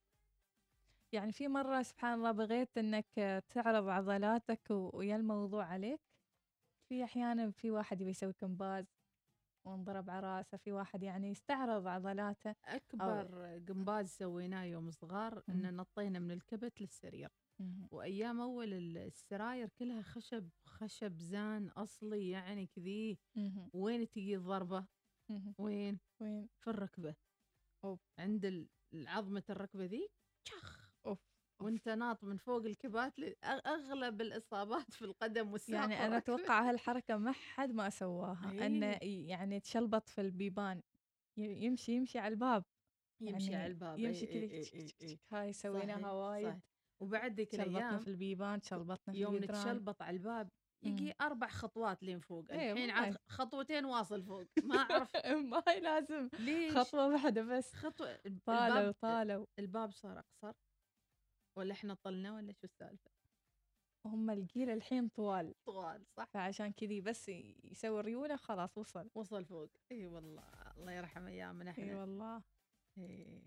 [1.12, 6.01] يعني في مرة سبحان الله بغيت إنك تعرض عضلاتك ويا الموضوع عليك.
[6.89, 8.87] في أحيانا في واحد يبي يسوي كمباز
[9.64, 12.55] وانضرب على راسه في واحد يعني يستعرض عضلاته.
[12.64, 17.31] أكبر قنباز سويناه يوم صغار ان نطينا من الكبت للسرير.
[17.91, 23.18] وأيام أول السراير كلها خشب خشب زان أصلي يعني كذي.
[23.72, 24.87] وين تجي الضربة.
[25.59, 27.14] وين؟ وين؟ في الركبة.
[27.85, 28.01] أوب.
[28.18, 30.09] عند العظمة الركبة ذي.
[30.49, 31.18] شخ أوف
[31.62, 33.14] وانت ناط من فوق الكبات
[33.45, 36.35] أغلب الإصابات في القدم والساق يعني أنا والركبة.
[36.35, 38.53] أتوقع هالحركة ما حد ما سواها.
[38.53, 38.66] إيه.
[38.66, 40.83] أنه ي- يعني تشلبط في البيبان.
[41.37, 42.64] يمشي يمشي على الباب.
[43.20, 43.99] يمشي يعني على الباب.
[43.99, 45.18] يمشي كذا إي- إي- إي- إي.
[45.33, 46.61] هاي سويناها وايد.
[47.01, 50.49] وبعد ذيك الأيام في البيبان شلبطنا في يوم نتشلبط على الباب
[50.85, 51.12] يجي مم.
[51.20, 53.16] أربع خطوات لين فوق إيه، الحين عاد.
[53.28, 57.72] خطوتين واصل فوق ما أعرف ما هي لازم ليش؟ خطوة واحدة بس.
[57.74, 59.47] خطوة طالوا طالوا.
[59.59, 60.53] الباب صار اقصر
[61.59, 63.11] ولا إحنا طلنا ولا شو السالفة؟
[64.07, 65.55] هم الجيل الحين طوال.
[65.66, 66.24] طوال صح.
[66.24, 67.28] فعشان كذي بس
[67.64, 69.11] يسوي ريولة خلاص وصل.
[69.14, 69.70] وصل فوق.
[69.93, 70.45] إي والله
[70.76, 71.85] الله يرحم أيامنا إحنا.
[71.85, 72.43] اي والله.
[72.99, 73.43] إيه.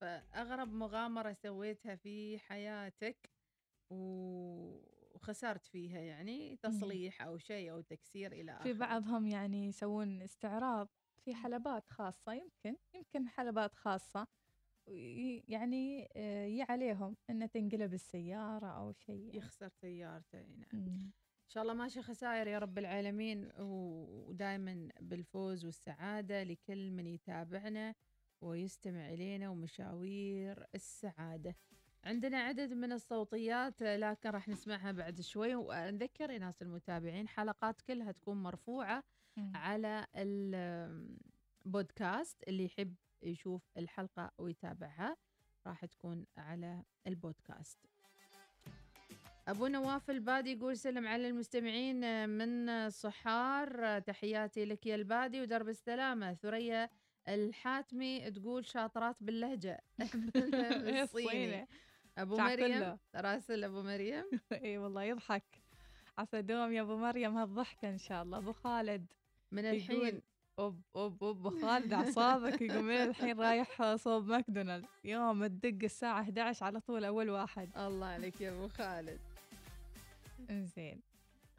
[0.00, 3.30] فأغرب مغامرة سويتها في حياتك
[3.90, 8.62] و- وخسرت فيها يعني تصليح أو شيء أو تكسير إلى آخره.
[8.62, 10.88] في بعضهم يعني يسوون استعراض
[11.24, 14.26] في حلبات خاصة يمكن يمكن حلبات خاصة
[15.48, 16.08] يعني
[16.58, 19.36] يا عليهم إنه تنقلب السيارة أو شيء يعني.
[19.36, 20.68] يخسر سيارته نعم.
[20.72, 21.10] مم.
[21.50, 27.94] شاء الله ماشي خسائر يا رب العالمين ودائما بالفوز والسعادة لكل من يتابعنا
[28.40, 31.56] ويستمع إلينا ومشاوير السعادة.
[32.04, 35.54] عندنا عدد من الصوتيات لكن راح نسمعها بعد شوي.
[35.54, 39.04] ونذكر ناس المتابعين حلقات كلها تكون مرفوعة
[39.36, 39.52] مم.
[39.56, 40.06] على
[41.66, 45.16] البودكاست اللي يحب يشوف الحلقة ويتابعها
[45.66, 47.78] راح تكون على البودكاست.
[49.48, 56.34] أبو نواف البادي يقول سلم على المستمعين من صحار تحياتي لك يا البادي ودرب السلامة.
[56.34, 56.88] ثريا
[57.28, 59.80] الحاتمي تقول شاطرات باللهجة.
[61.02, 61.66] الصيني
[62.20, 62.98] شعب مريم.
[63.16, 64.24] راسل أبو مريم.
[64.64, 65.62] اي والله يضحك.
[66.18, 68.38] عسى دوم يا أبو مريم هالضحكة إن شاء الله.
[68.38, 69.06] أبو خالد
[69.52, 70.22] من الحين
[70.58, 72.62] اوب اوب اوب خالد أعصابك.
[72.62, 74.88] يقول من الحين رايح صوب ماكدونالدز.
[75.04, 77.70] يوم تدق الساعة 11 على طول أول واحد.
[77.76, 79.18] الله عليك يا أبو خالد.
[80.50, 81.00] إنزين.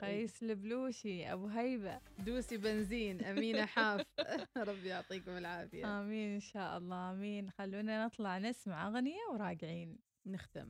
[0.01, 1.99] قيس البلوشي أبو هيبة.
[2.19, 3.23] دوسي بنزين.
[3.23, 4.01] أمينة حاف
[4.57, 6.01] ربي يعطيكم العافية.
[6.01, 7.11] آمين إن شاء الله.
[7.11, 7.49] آمين.
[7.49, 10.10] خلونا نطلع نسمع أغنية وراجعين.
[10.25, 10.67] نختم.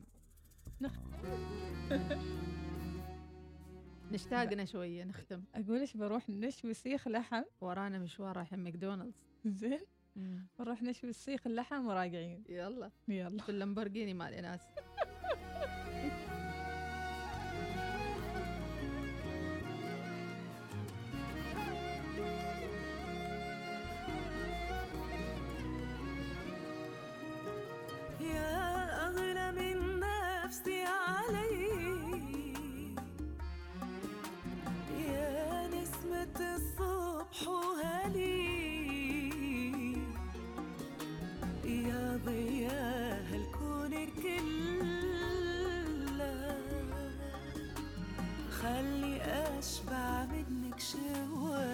[0.80, 1.10] نختم.
[4.12, 5.44] نشتاقنا شوية نختم.
[5.54, 7.42] أقول إيش بروح نشوي سيخ لحم.
[7.60, 9.14] ورانا مشوار رايحين ماكدونالدز.
[9.46, 9.80] زين.
[10.60, 12.90] نروح نشوي سيخ اللحم وراجعين يلا.
[13.08, 13.42] يلا.
[13.42, 14.60] في اللامبورجيني مال إناس
[41.72, 43.92] يا ضياء الكون
[44.22, 44.42] كله
[48.60, 51.71] خلي أشبع منك شوي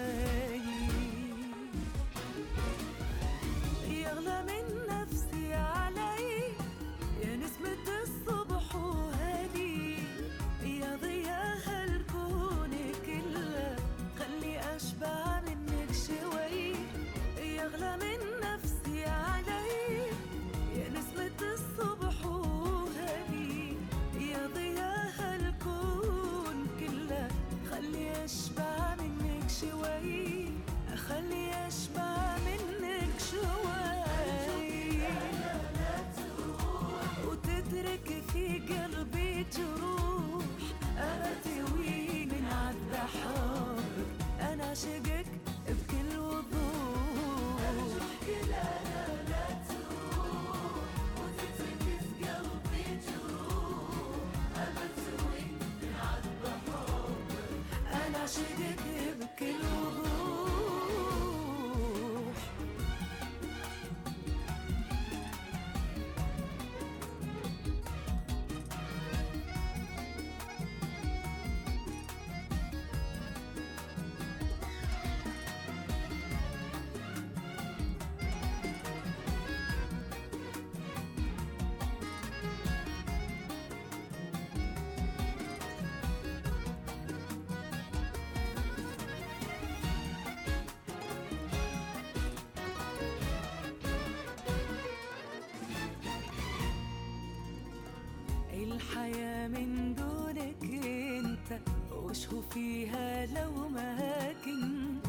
[102.19, 105.05] وش هو فيها لو ما كنت.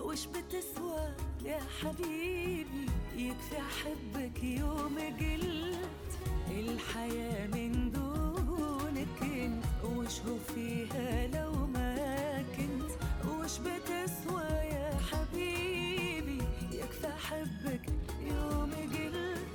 [0.00, 1.06] وش بتسوى
[1.44, 2.86] يا حبيبي؟
[3.16, 6.12] يكفي أحبك يوم قلت.
[6.50, 9.50] الحياة من دونك
[9.84, 12.90] وش هو فيها لو ما كنت؟
[13.28, 16.38] وش بتسوى يا حبيبي؟
[16.72, 17.86] يكفي أحبك
[18.20, 19.54] يوم قلت.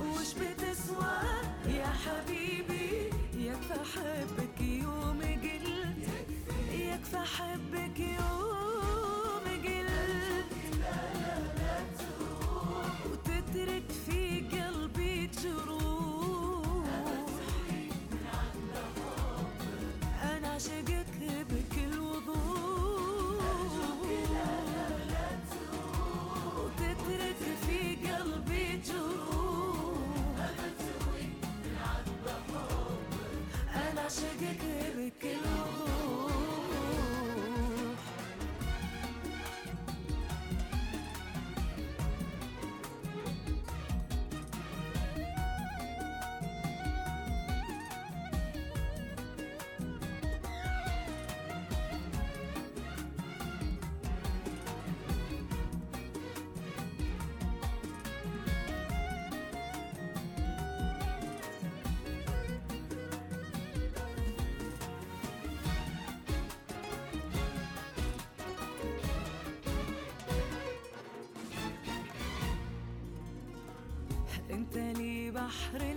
[0.00, 1.18] وش بتسوى
[1.68, 5.39] يا حبيبي؟ يكفى حبك يوم قلت
[7.00, 10.52] يكفى حبك يوم قلت
[13.10, 16.86] وتترك في قلبي جروح.
[20.22, 21.06] أنا عاشقك
[21.50, 23.44] بكل وضوح.
[26.56, 27.80] وتترك في
[28.12, 29.96] قلبي جروح.
[33.74, 34.60] أنا عاشقك
[75.50, 75.89] بحر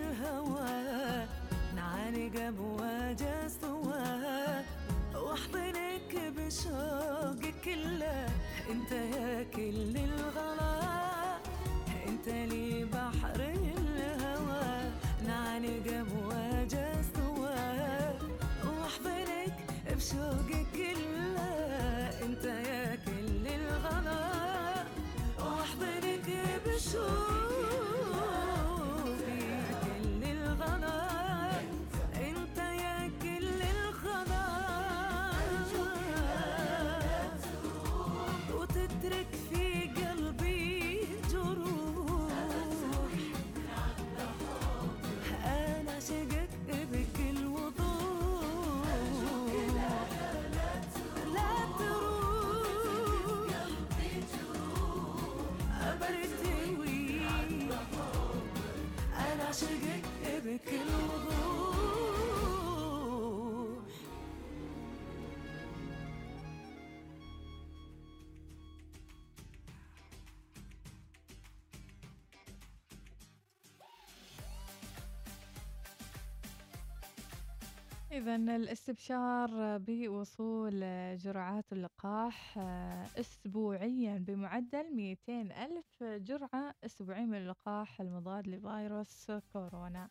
[78.14, 80.80] إذا الاستبشار بوصول
[81.18, 90.10] جرعات اللقاح آه، أسبوعيا بمعدل 200 ألف جرعة أسبوعيا من اللقاح المضاد لفيروس كورونا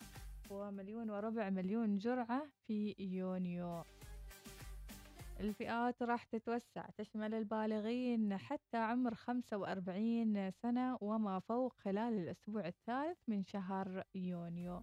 [0.50, 3.82] ومليون وربع مليون جرعة في يونيو.
[5.40, 13.44] الفئات راح تتوسع تشمل البالغين حتى عمر 45 سنة وما فوق خلال الأسبوع الثالث من
[13.44, 14.82] شهر يونيو.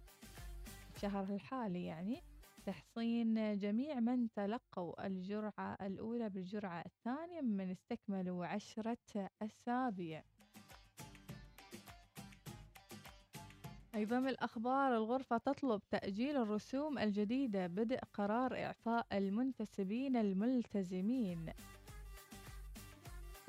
[0.96, 2.22] الشهر الحالي يعني
[2.66, 10.22] تحصين جميع من تلقوا الجرعة الأولى بالجرعة الثانية ممن استكملوا عشرة أسابيع.
[13.94, 21.52] أيضا من الأخبار الغرفة تطلب تأجيل الرسوم الجديدة بدء قرار إعفاء المنتسبين الملتزمين.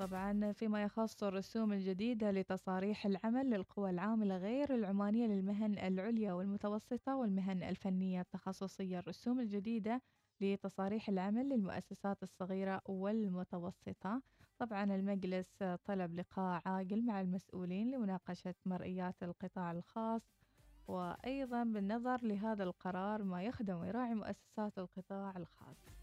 [0.02, 7.62] طبعا فيما يخص الرسوم الجديدة لتصاريح العمل للقوى العاملة غير العمانية للمهن العليا والمتوسطة والمهن
[7.62, 8.98] الفنية التخصصية.
[8.98, 10.02] الرسوم الجديدة
[10.40, 14.22] لتصاريح العمل للمؤسسات الصغيرة والمتوسطة.
[14.58, 20.22] طبعا المجلس طلب لقاء عاجل مع المسؤولين لمناقشة مرئيات القطاع الخاص
[20.88, 26.01] وأيضا بالنظر لهذا القرار ما يخدم ويراعي مؤسسات القطاع الخاص.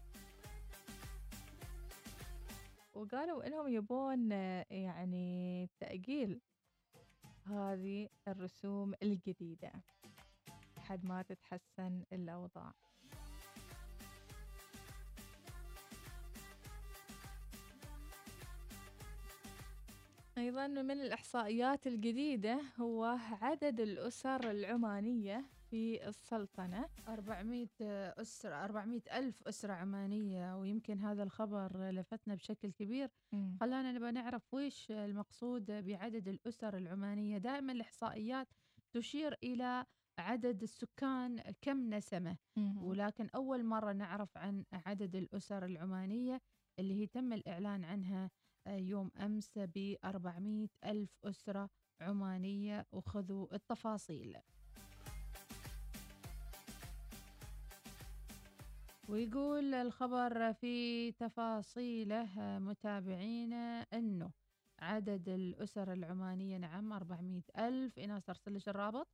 [3.00, 4.30] وقالوا إنهم يبون
[4.70, 6.40] يعني تأجيل
[7.46, 9.72] هذه الرسوم الجديدة
[10.76, 12.72] لحد ما تتحسن الأوضاع.
[20.38, 23.04] أيضا من الإحصائيات الجديدة هو
[23.42, 26.88] عدد الأسر العمانية في السلطنة.
[27.08, 27.68] 400
[28.20, 33.10] أسرة 400 ألف أسرة عمانية ويمكن هذا الخبر لفتنا بشكل كبير.
[33.32, 33.56] مم.
[33.60, 37.38] خلانا نبغى نعرف ويش المقصود بعدد الأسر العمانية.
[37.38, 38.48] دائما الإحصائيات
[38.92, 39.86] تشير إلى
[40.18, 42.36] عدد السكان كم نسمة.
[42.56, 42.82] مم.
[42.84, 46.40] ولكن أول مرة نعرف عن عدد الأسر العمانية
[46.78, 48.30] اللي هي تم الإعلان عنها
[48.66, 52.86] آه، يوم أمس ب 400 ألف أسرة عمانية.
[52.92, 54.36] وخذوا التفاصيل.
[59.10, 64.32] ويقول الخبر في تفاصيله آه، متابعينا أنه
[64.80, 67.98] عدد الأسر العمانية نعم 400 ألف.
[67.98, 69.08] إناس أرسل لك الرابط.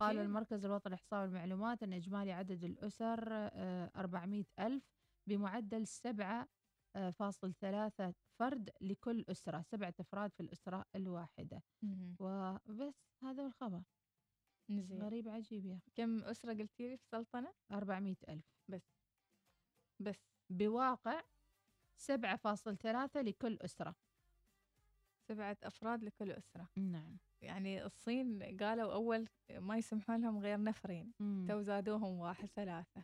[0.00, 0.18] قال.
[0.18, 4.84] المركز الوطني للإحصاء والمعلومات أن إجمالي عدد الأسر آه، 400 ألف
[5.28, 11.62] بمعدل 7.3 فرد لكل أسرة سبعة أفراد في الأسرة الواحدة.
[11.82, 12.16] مم.
[12.20, 13.82] وبس هذا هو الخبر.
[14.70, 15.02] زين.
[15.02, 15.90] غريب عجيب يا أخي.
[15.94, 18.44] كم أسرة قلتي لي في السلطنة 400 ألف.
[18.68, 19.01] بس.
[20.50, 21.22] بواقع
[21.96, 23.94] 7.3 لكل أسرة.
[25.28, 26.68] سبعة أفراد لكل أسرة.
[26.76, 27.16] نعم.
[27.42, 31.12] يعني الصين قالوا أول ما يسمحون لهم غير نفرين.
[31.48, 33.02] تو زادوهم واحد ثلاثة.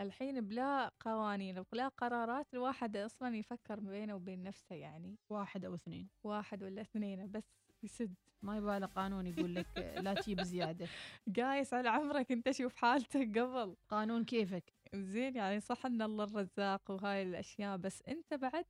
[0.00, 5.18] الحين بلا قوانين بلا قرارات الواحد أصلا يفكر بينه وبين نفسه يعني.
[5.30, 6.08] واحد أو اثنين.
[6.24, 7.44] واحد ولا اثنين بس
[7.82, 8.14] يسد.
[8.42, 9.66] ما يبغى له قانون يقول لك
[9.96, 10.86] لا تجيب زيادة.
[11.36, 13.76] قايس على عمرك أنت شوف حالتك قبل.
[13.88, 14.72] قانون كيفك.
[14.94, 18.64] زين يعني صح إن الله الرزاق وهاي الأشياء بس أنت بعد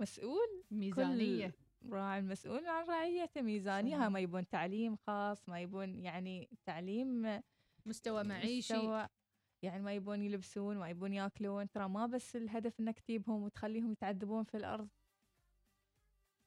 [0.00, 1.54] مسؤول ميزانية
[1.90, 4.08] راعي المسؤول عن رعيته ميزانية.
[4.08, 7.40] ما يبون تعليم خاص ما يبون يعني تعليم
[7.86, 9.08] مستوى معيشي مستوى
[9.62, 14.44] يعني ما يبون يلبسون ما يبون ياكلون ترى ما بس الهدف إنك تجيبهم وتخليهم يتعذبون
[14.44, 14.88] في الأرض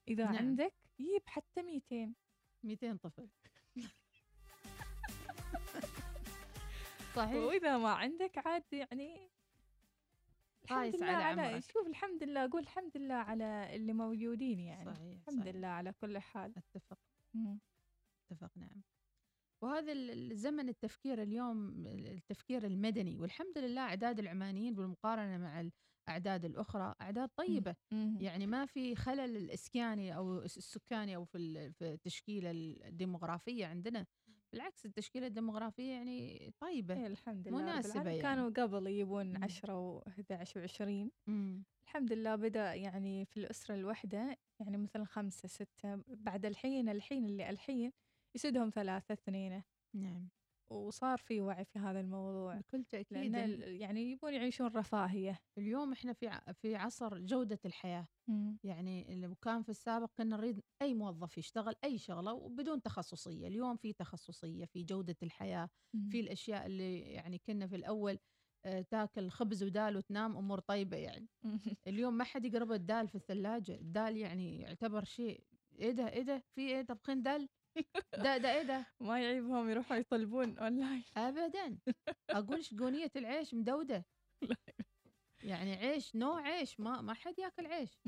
[0.08, 0.24] إذا.
[0.24, 0.36] نعم.
[0.36, 2.14] عندك جيب حتى 200
[2.64, 3.28] 200 طفل
[7.18, 9.30] صحيح وإذا ما عندك عاد يعني
[10.64, 11.62] الحمد لله على على.
[11.62, 15.54] شوف الحمد لله أقول الحمد لله على اللي موجودين يعني صحيح الحمد صحيح.
[15.54, 16.98] لله على كل حال أتفق
[17.34, 17.58] مم.
[18.30, 18.82] أتفق نعم
[19.62, 25.68] وهذا ال- الزمن التفكير اليوم التفكير المدني والحمد لله أعداد العمانيين بالمقارنة مع
[26.08, 28.18] الاعداد الأخرى أعداد طيبة مم.
[28.20, 31.38] يعني ما في خلل الإسكاني أو الس- السكاني أو في
[31.82, 34.06] التشكيله الديموغرافية عندنا
[34.52, 38.02] بالعكس التشكيلة الديموغرافية يعني طيبة إيه الحمد لله مناسبة.
[38.10, 38.22] يعني.
[38.22, 39.44] كانوا قبل يبون مم.
[39.44, 41.64] 10 و11 و20 مم.
[41.84, 47.50] الحمد لله بدأ يعني في الأسرة الواحدة يعني مثلا خمسة ستة بعد الحين الحين اللي
[47.50, 47.92] الحين
[48.34, 49.62] يسدهم ثلاثة اثنين
[49.94, 50.28] نعم
[50.70, 52.54] وصار في وعي في هذا الموضوع.
[52.58, 52.84] بكل
[53.44, 55.38] ال- يعني يبون يعيشون رفاهية.
[55.58, 58.06] اليوم إحنا في في عصر جودة الحياة.
[58.64, 63.46] يعني لو كان في السابق كنا نريد أي موظف يشتغل أي شغلة وبدون تخصصية.
[63.48, 65.68] اليوم في تخصصية في جودة الحياة
[66.10, 68.18] في الأشياء اللي يعني كنا في الأول
[68.64, 71.28] آه، تاكل خبز ودال وتنام أمور طيبة يعني.
[71.88, 73.74] اليوم ما حد يقرب الدال في الثلاجة.
[73.74, 75.44] الدال يعني يعتبر شيء.
[75.78, 77.48] إيه ده؟ إيه ده؟ في إيه؟ طبخين دال؟
[78.18, 81.78] ده ده إيه ده؟ ما يعيبهم يروحوا يطلبون اونلاين ابدا.
[82.30, 84.06] أقول شقونيه العيش مدودة.
[85.44, 87.98] يعني عيش نوع عيش ما ما حد ياكل عيش.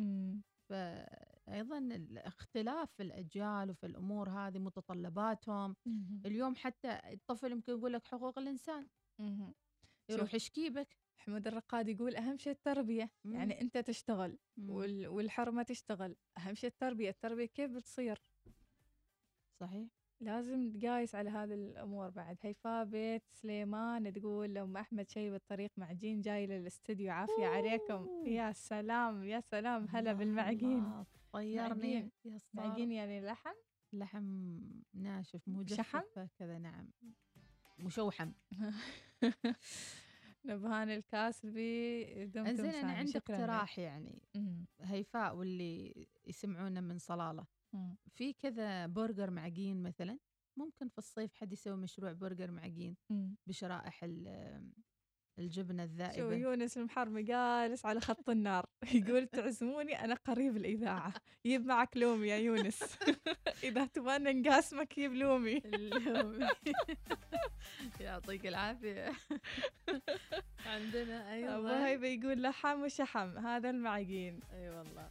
[0.71, 5.77] فايضا الاختلاف في الأجيال وفي الأمور هذه متطلباتهم.
[6.27, 8.89] اليوم حتى الطفل يمكن يقول لك حقوق الإنسان.
[10.11, 10.35] يروح.
[10.35, 10.97] يشكيبك.
[11.17, 13.11] حمود الرقاد يقول أهم شيء التربية.
[13.25, 13.35] مم.
[13.35, 14.71] يعني أنت تشتغل مم.
[14.71, 16.17] وال- والحرمة تشتغل.
[16.39, 17.11] أهم شيء التربية.
[17.11, 18.23] التربية كيف بتصير؟
[19.61, 19.89] صحيح؟
[20.21, 22.39] لازم تقايس على هذه الأمور بعد.
[22.43, 27.13] هيفاء بيت سليمان تقول أم أحمد شي بالطريق معجين جاي للاستديو.
[27.13, 28.09] عافية عليكم.
[28.27, 29.87] يا سلام يا سلام.
[29.91, 32.11] هلا بالمعجين طيرني.
[32.55, 32.93] معجين.
[32.93, 33.55] يعني لحم؟
[33.93, 34.59] لحم
[34.95, 36.03] ناشف مجفف شحم؟
[36.39, 36.91] كذا نعم.
[37.79, 38.33] مشوحم.
[40.45, 42.93] نبهان الكاسبي دمتم انزين أنا.
[42.93, 43.19] عندي.
[43.19, 44.23] اقتراح يعني.
[44.81, 47.47] هيفاء واللي يسمعونا من صلالة.
[47.73, 47.97] مم.
[48.15, 50.19] في كذا برجر معجين مثلا
[50.57, 53.37] ممكن في الصيف حد يسوي مشروع برجر معجين مم.
[53.47, 54.71] بشرائح ال-
[55.39, 61.13] الجبنة شو يونس المحرمي جالس على خط النار يقول تعزموني أنا قريب الإذاعة
[61.47, 62.83] جيب معك لومي يا يونس
[63.65, 65.63] إذا تبغى نقاسمك جيب لومي.
[68.01, 69.13] يعطيك العافية
[70.67, 75.11] عندنا أبو أيضا هيبة يقول لحم وشحم هذا المعجين أي والله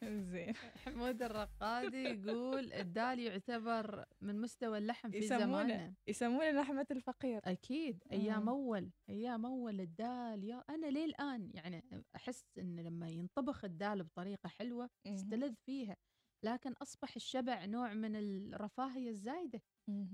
[0.32, 0.54] زين.
[0.84, 7.40] حمود الرقادي يقول الدال يعتبر من مستوى اللحم في يسمونه زماننا يسمونه لحمة الفقير.
[7.44, 8.04] أكيد.
[8.12, 8.48] أيام مم.
[8.48, 14.48] أول أيام أول الدال يا أنا ليه الان يعني أحس إن لما ينطبخ الدال بطريقة
[14.48, 15.14] حلوة مهم.
[15.16, 15.96] تستلذ فيها.
[16.44, 19.62] لكن أصبح الشبع نوع من الرفاهية الزايدة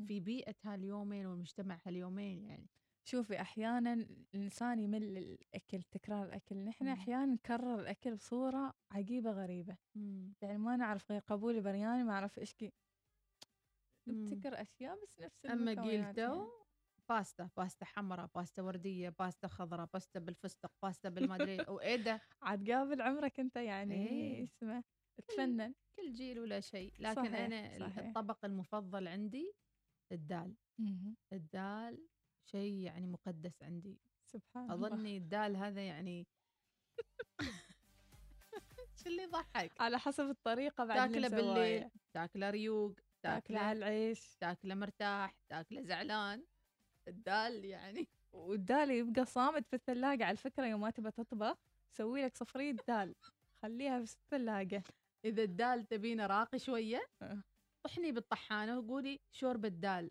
[0.06, 2.66] في بيئه هاليومين والمجتمع هاليومين يعني.
[3.08, 6.92] شوفي أحيانا الإنسان يمل الاكل تكرار الأكل نحن مم.
[6.92, 9.76] أحيانا نكرر الأكل بصورة عجيبة غريبة
[10.42, 12.72] يعني ما نعرف غير قبول برياني ما أعرف إيش كي
[14.06, 14.32] مم.
[14.32, 16.46] نبتكر أشياء بس نفس أما قيلتو يعني.
[17.08, 23.02] باستا باستا حمراء باستا وردية باستا خضراء باستا بالفستق باستا بالمدري وإيه ده عاد قابل
[23.02, 24.44] عمرك أنت يعني إيه.
[24.44, 24.84] اسمه
[25.18, 27.98] تفنن كل جيل ولا شيء لكن صحيح، أنا صحيح.
[27.98, 29.52] الطبق المفضل عندي
[30.12, 30.54] الدال.
[31.32, 32.08] الدال
[32.46, 33.98] شيء يعني مقدس عندي.
[34.26, 34.88] سبحان الله.
[34.88, 36.26] أظني الدال هذا يعني
[39.02, 41.90] شو اللي يضحك؟ على حسب الطريقة بعد تاكله بالليل.
[42.12, 42.92] تاكله ريوق
[43.22, 44.36] تاكله على العيش.
[44.40, 46.44] تاكله مرتاح تاكله زعلان.
[47.08, 51.56] الدال يعني والدال يبقى صامد في الثلاجة على فكرة يوم ما تبى تطبخ
[51.92, 53.14] سوي لك صفرية دال.
[53.62, 54.82] خليها في الثلاجة.
[55.24, 57.42] إذا الدال تبينه راقي شوية أه.
[57.82, 60.10] طحني بالطحانة وقولي شوربة دال.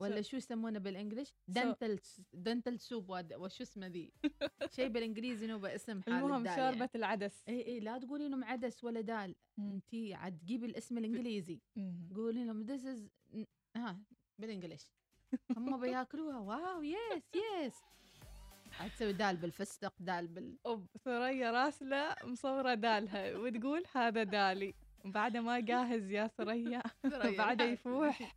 [0.00, 1.98] ولا شو يسمونه بال English lentil
[2.32, 4.12] lentil soup وشو اسمه ذي؟
[4.76, 6.90] شيء بالإنجليزي إنه باسم حال المهم شوربة يعني.
[6.94, 7.44] العدس.
[7.48, 9.34] اي اي لا تقولي انهم عدس ولا دال.
[9.58, 9.72] مم.
[9.72, 11.60] أنتي عاد تجيبي الاسم الإنجليزي.
[12.14, 13.08] قولي لهم this is
[13.76, 13.98] ها
[14.38, 14.90] بال English
[15.56, 16.38] هم بياكلوها.
[16.38, 17.74] wow yes yes
[18.80, 23.36] عاد تسوي دال بالفستق دال بال أوب ثريا راسلة مصورة دالها.
[23.36, 24.74] وتقول هذا دالي.
[25.04, 26.82] بعد ما جاهز يا ثريا.
[27.04, 27.62] الحافي.
[27.62, 28.36] يفوح.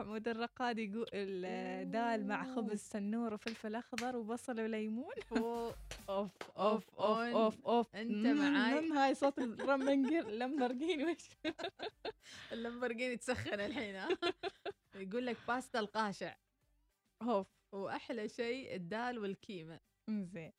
[0.00, 5.14] حمود الرقاد يقول الدال مع خبز سنور وفلفل أخضر وبصل وليمون.
[5.38, 5.74] أوف
[6.08, 6.90] أوف أوف.
[6.98, 11.28] أوف أوف مم، معاي؟ هاي صوت الرمنجر لمبرجيني وش؟
[12.52, 14.16] اللمبرجيني تسخن الحين
[14.94, 16.34] يقول لك باستا القاشع.
[17.22, 17.46] أوف.
[17.72, 19.80] وأحلى شيء الدال والكيمة.
[20.08, 20.52] زين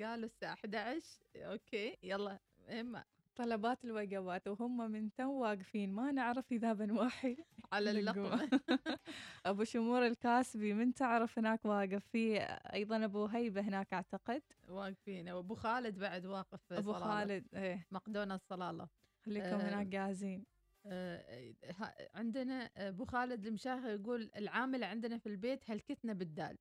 [0.00, 1.06] قالوا الساعة 11
[1.36, 2.38] أوكي يلا
[2.70, 3.04] إما.
[3.42, 7.36] طلبات الوجبات وهم من تو واقفين ما نعرف إذا بنوحي
[7.72, 8.48] على اللقمة.
[9.46, 12.40] أبو شمور الكاسبي من تعرف هناك واقف في
[12.74, 15.28] أيضا أبو هيبة هناك أعتقد؟ واقفين.
[15.28, 17.04] وابو خالد بعد واقف أبو صلالة.
[17.06, 17.86] خالد إيه.
[17.90, 18.88] مقدونة الصلالة
[19.26, 20.44] خليكم آه، هناك جاهزين.
[20.86, 26.58] ها- عندنا أبو خالد المشاهي يقول العامل عندنا في البيت هلكتنا بالدال؟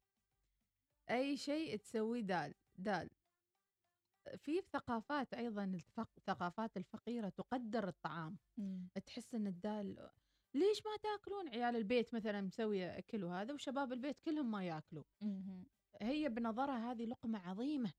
[1.10, 3.10] أي شيء تسويه دال دال.
[4.38, 5.64] في ثقافات أيضا.
[6.18, 8.38] الثقافات الفقيرة تقدر الطعام.
[9.06, 10.10] تحس إن الدال
[10.56, 15.04] ليش ما تأكلون؟ عيال البيت مثلا مسويه أكل وهذا وشباب البيت كلهم ما يأكلوا.
[15.22, 15.66] مهم.
[16.02, 17.92] هي بنظرها هذه لقمة عظيمة.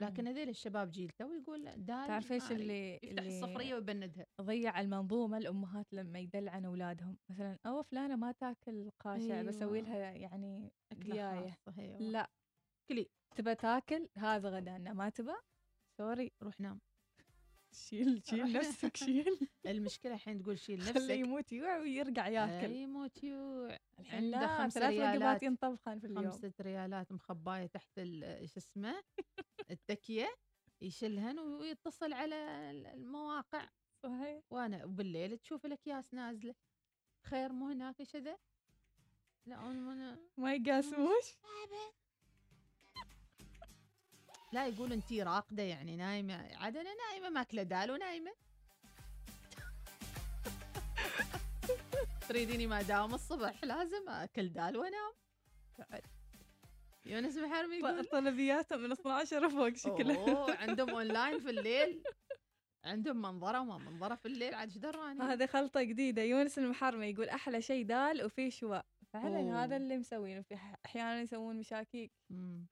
[0.00, 2.52] لكن هذيل الشباب جيل تو يقول دال تعرف إيش.
[2.52, 4.26] اللي يفتح اللي الصفريه ويبندها.
[4.40, 7.18] ضيع المنظومة؟ الأمهات لما يدلعن أولادهم.
[7.30, 9.88] مثلا أو فلانة ما تأكل قاشع بسوي أيوة.
[9.88, 11.98] لها يعني خاصة، أيوة.
[11.98, 12.30] لا.
[12.88, 13.10] كلي.
[13.36, 15.34] تبى تاكل؟ هذا غدانا ما تبى؟
[15.98, 16.80] سوري روح نام.
[17.88, 19.38] شيل شيل نفسك شيل.
[19.66, 21.10] المشكلة الحين تقول شيل خليه نفسك.
[21.10, 22.72] يموت يوع ويرجع ياكل.
[22.72, 23.78] يموت يوع.
[23.98, 25.16] الحين عنده لا خمس ثلاث ريالات.
[25.16, 26.30] وجبات ينطبخن في اليوم.
[26.30, 28.00] خمسة ريالات مخباية تحت
[28.44, 29.02] شو اسمه
[29.70, 30.34] التكية.
[30.80, 32.34] يشلهن ويتصل على
[32.70, 33.68] ال- المواقع.
[34.02, 34.42] صحيح.
[34.50, 36.54] وأنا وبالليل تشوف الأكياس نازلة.
[37.26, 38.36] خير مو هناك إيش ذا
[39.46, 39.56] لا
[40.36, 41.36] ما يقاسموش.
[44.52, 48.32] لا يقول انتي راقدة يعني نايمة عاد أنا نايمة ماكلة دال ونايمة.
[52.28, 55.12] تريديني ما داوم الصبح لازم أكل دال وأنام.
[55.78, 56.02] بعد.
[57.06, 62.02] يونس محرمي يقول طلبياتهم من 12 فوق شكلها أوه عندهم اونلاين في الليل.
[62.84, 66.22] عندهم منظرة وما منظرة في الليل عاد إيش دراني هذه خلطة جديدة.
[66.22, 68.86] يونس المحرمي يقول أحلى شيء دال وفيه شواء.
[69.12, 69.64] فعلا أوه.
[69.64, 70.42] هذا اللي مسوينه.
[70.42, 72.12] في أحيانا يسوون مشاكيك.
[72.30, 72.66] مم.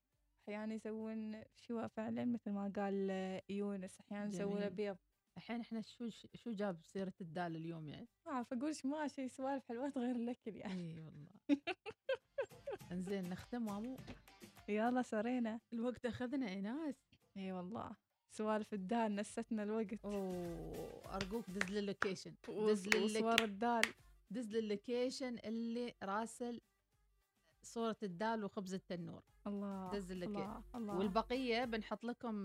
[0.51, 4.01] أحيانا يسوون شواء فعلا مثل ما قال آه، يونس.
[4.01, 4.69] أحيانا يسوون.
[4.69, 4.97] بيض
[5.37, 9.65] الحين إحنا شو شو جاب سيرة الدال اليوم يعني؟ ما أعرف أقول إيش ماشي سوالف
[9.69, 10.95] حلوات غير الأكل يعني.
[10.95, 11.29] إي والله.
[12.93, 13.97] إنزين نختم وامو.
[14.69, 16.95] يلا سرينا الوقت أخذنا ايناس
[17.37, 17.91] إي والله.
[18.31, 20.05] سوالف الدال نستنا الوقت.
[20.05, 21.95] أوه أرجوك دز
[22.49, 23.83] وص- دز وصور الدال.
[24.31, 26.61] دز لي ال location اللي راسل
[27.63, 29.23] صورة الدال وخبز التنور.
[29.47, 30.99] الله اللك- الله الله.
[30.99, 32.43] والبقية بنحط لكم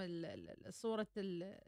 [0.69, 1.59] صورة ال-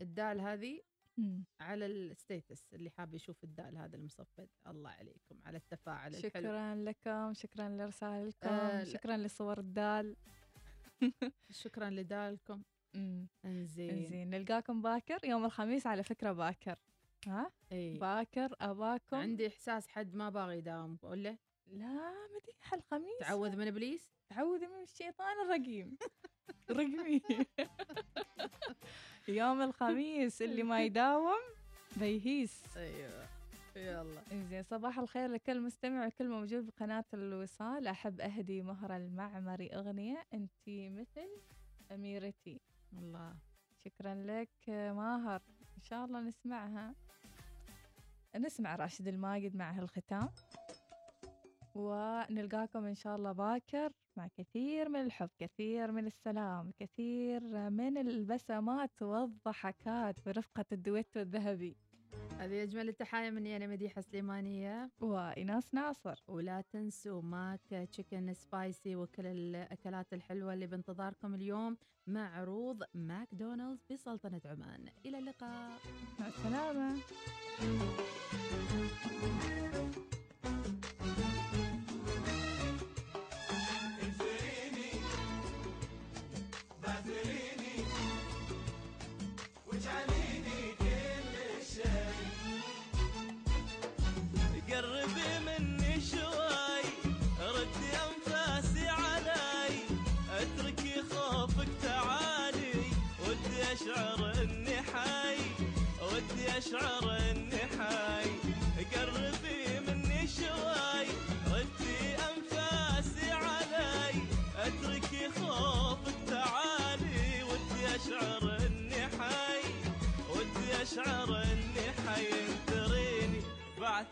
[0.00, 0.80] الدال هذه
[1.16, 1.44] مم.
[1.60, 2.74] على الستيتس.
[2.74, 6.30] اللي حاب يشوف الدال هذا المصفد الله عليكم على التفاعل الحلو.
[6.30, 8.84] شكرا لكم شكرا لرسائلكم آه،.
[8.84, 10.16] شكرا لصور الدال.
[11.50, 12.62] شكرا لدالكم.
[13.44, 14.04] انزين.
[14.06, 16.78] زين نلقاكم باكر يوم الخميس على فكرة باكر.
[17.26, 17.98] ها؟ إي.
[17.98, 19.16] باكر أباكم.
[19.16, 20.96] عندي إحساس حد ما باغي يداوم
[21.72, 23.18] لا مديح الخميس.
[23.20, 24.10] تعوذ من إبليس.
[24.28, 25.98] تعوذي من الشيطان الرجيم.
[26.70, 27.22] رقمي
[29.28, 31.40] يوم الخميس اللي ما يداوم
[31.96, 32.76] بيهيس.
[32.76, 33.28] أيوه.
[33.76, 34.22] يلا.
[34.50, 37.86] زين صباح الخير لكل مستمع وكل موجود بقناة الوصال.
[37.86, 41.28] أحب أهدي مهرة المعمري أغنية أنتي مثل
[41.92, 42.60] أميرتي.
[42.92, 43.36] الله.
[43.84, 45.42] شكرا لك ماهر.
[45.76, 46.94] إن شاء الله نسمعها.
[48.36, 50.28] نسمع راشد الماجد مع هالختام.
[51.78, 59.02] ونلقاكم إن شاء الله باكر مع كثير من الحب كثير من السلام كثير من البسمات
[59.02, 61.76] والضحكات برفقة الدويتو الذهبي.
[62.38, 64.90] هذه أجمل التحايا مني أنا مديحة سليمانية.
[65.00, 66.24] وإيناس ناصر.
[66.28, 71.76] ولا تنسوا ماك تشيكن سبايسي وكل الأكلات الحلوة اللي بانتظاركم اليوم
[72.06, 74.88] مع عروض ماكدونالدز بسلطنة عمان.
[75.06, 75.78] إلى اللقاء.
[76.20, 76.96] مع السلامة.
[86.88, 87.47] Brasileiro.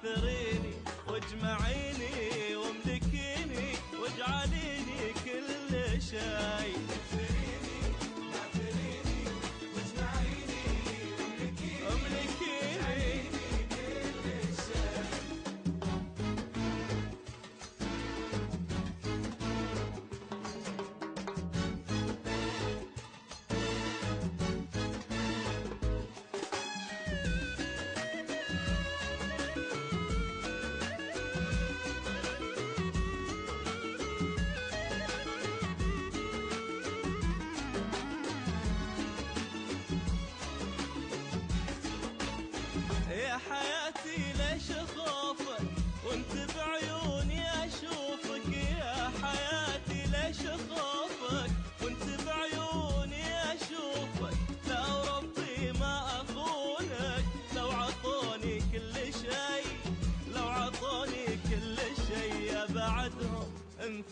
[0.04, 0.74] بعثريني
[1.08, 3.72] واجمعيني واملكيني
[4.02, 6.95] واجعليني كل شيء.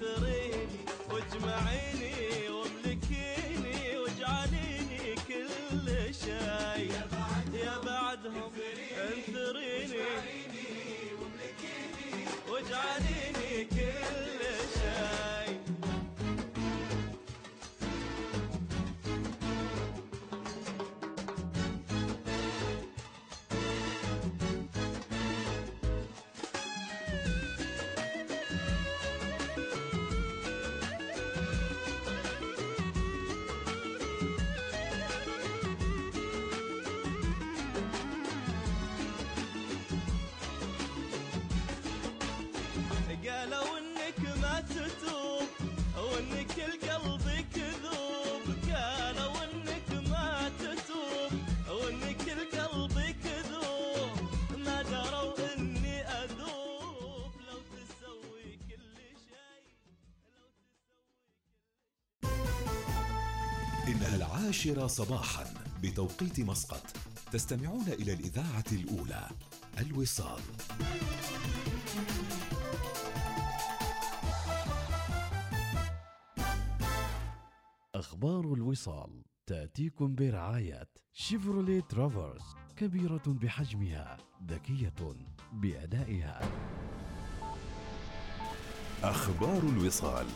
[0.01, 0.67] تنثريني
[1.11, 6.93] واجمعيني واملكيني واجعليني كل شيء.
[7.55, 8.53] يا بعدهم
[9.07, 10.05] انثريني
[12.49, 14.24] واجعليني كل
[64.65, 65.45] العاشرة صباحا
[65.83, 66.83] بتوقيت مسقط.
[67.33, 69.29] تستمعون إلى الإذاعة الأولى
[69.81, 70.41] الوصال.
[77.95, 84.95] أخبار الوصال تأتيكم برعاية شيفروليه ترافرس كبيرة بحجمها ذكية
[85.53, 86.41] بأدائها.
[89.03, 90.27] أخبار الوصال.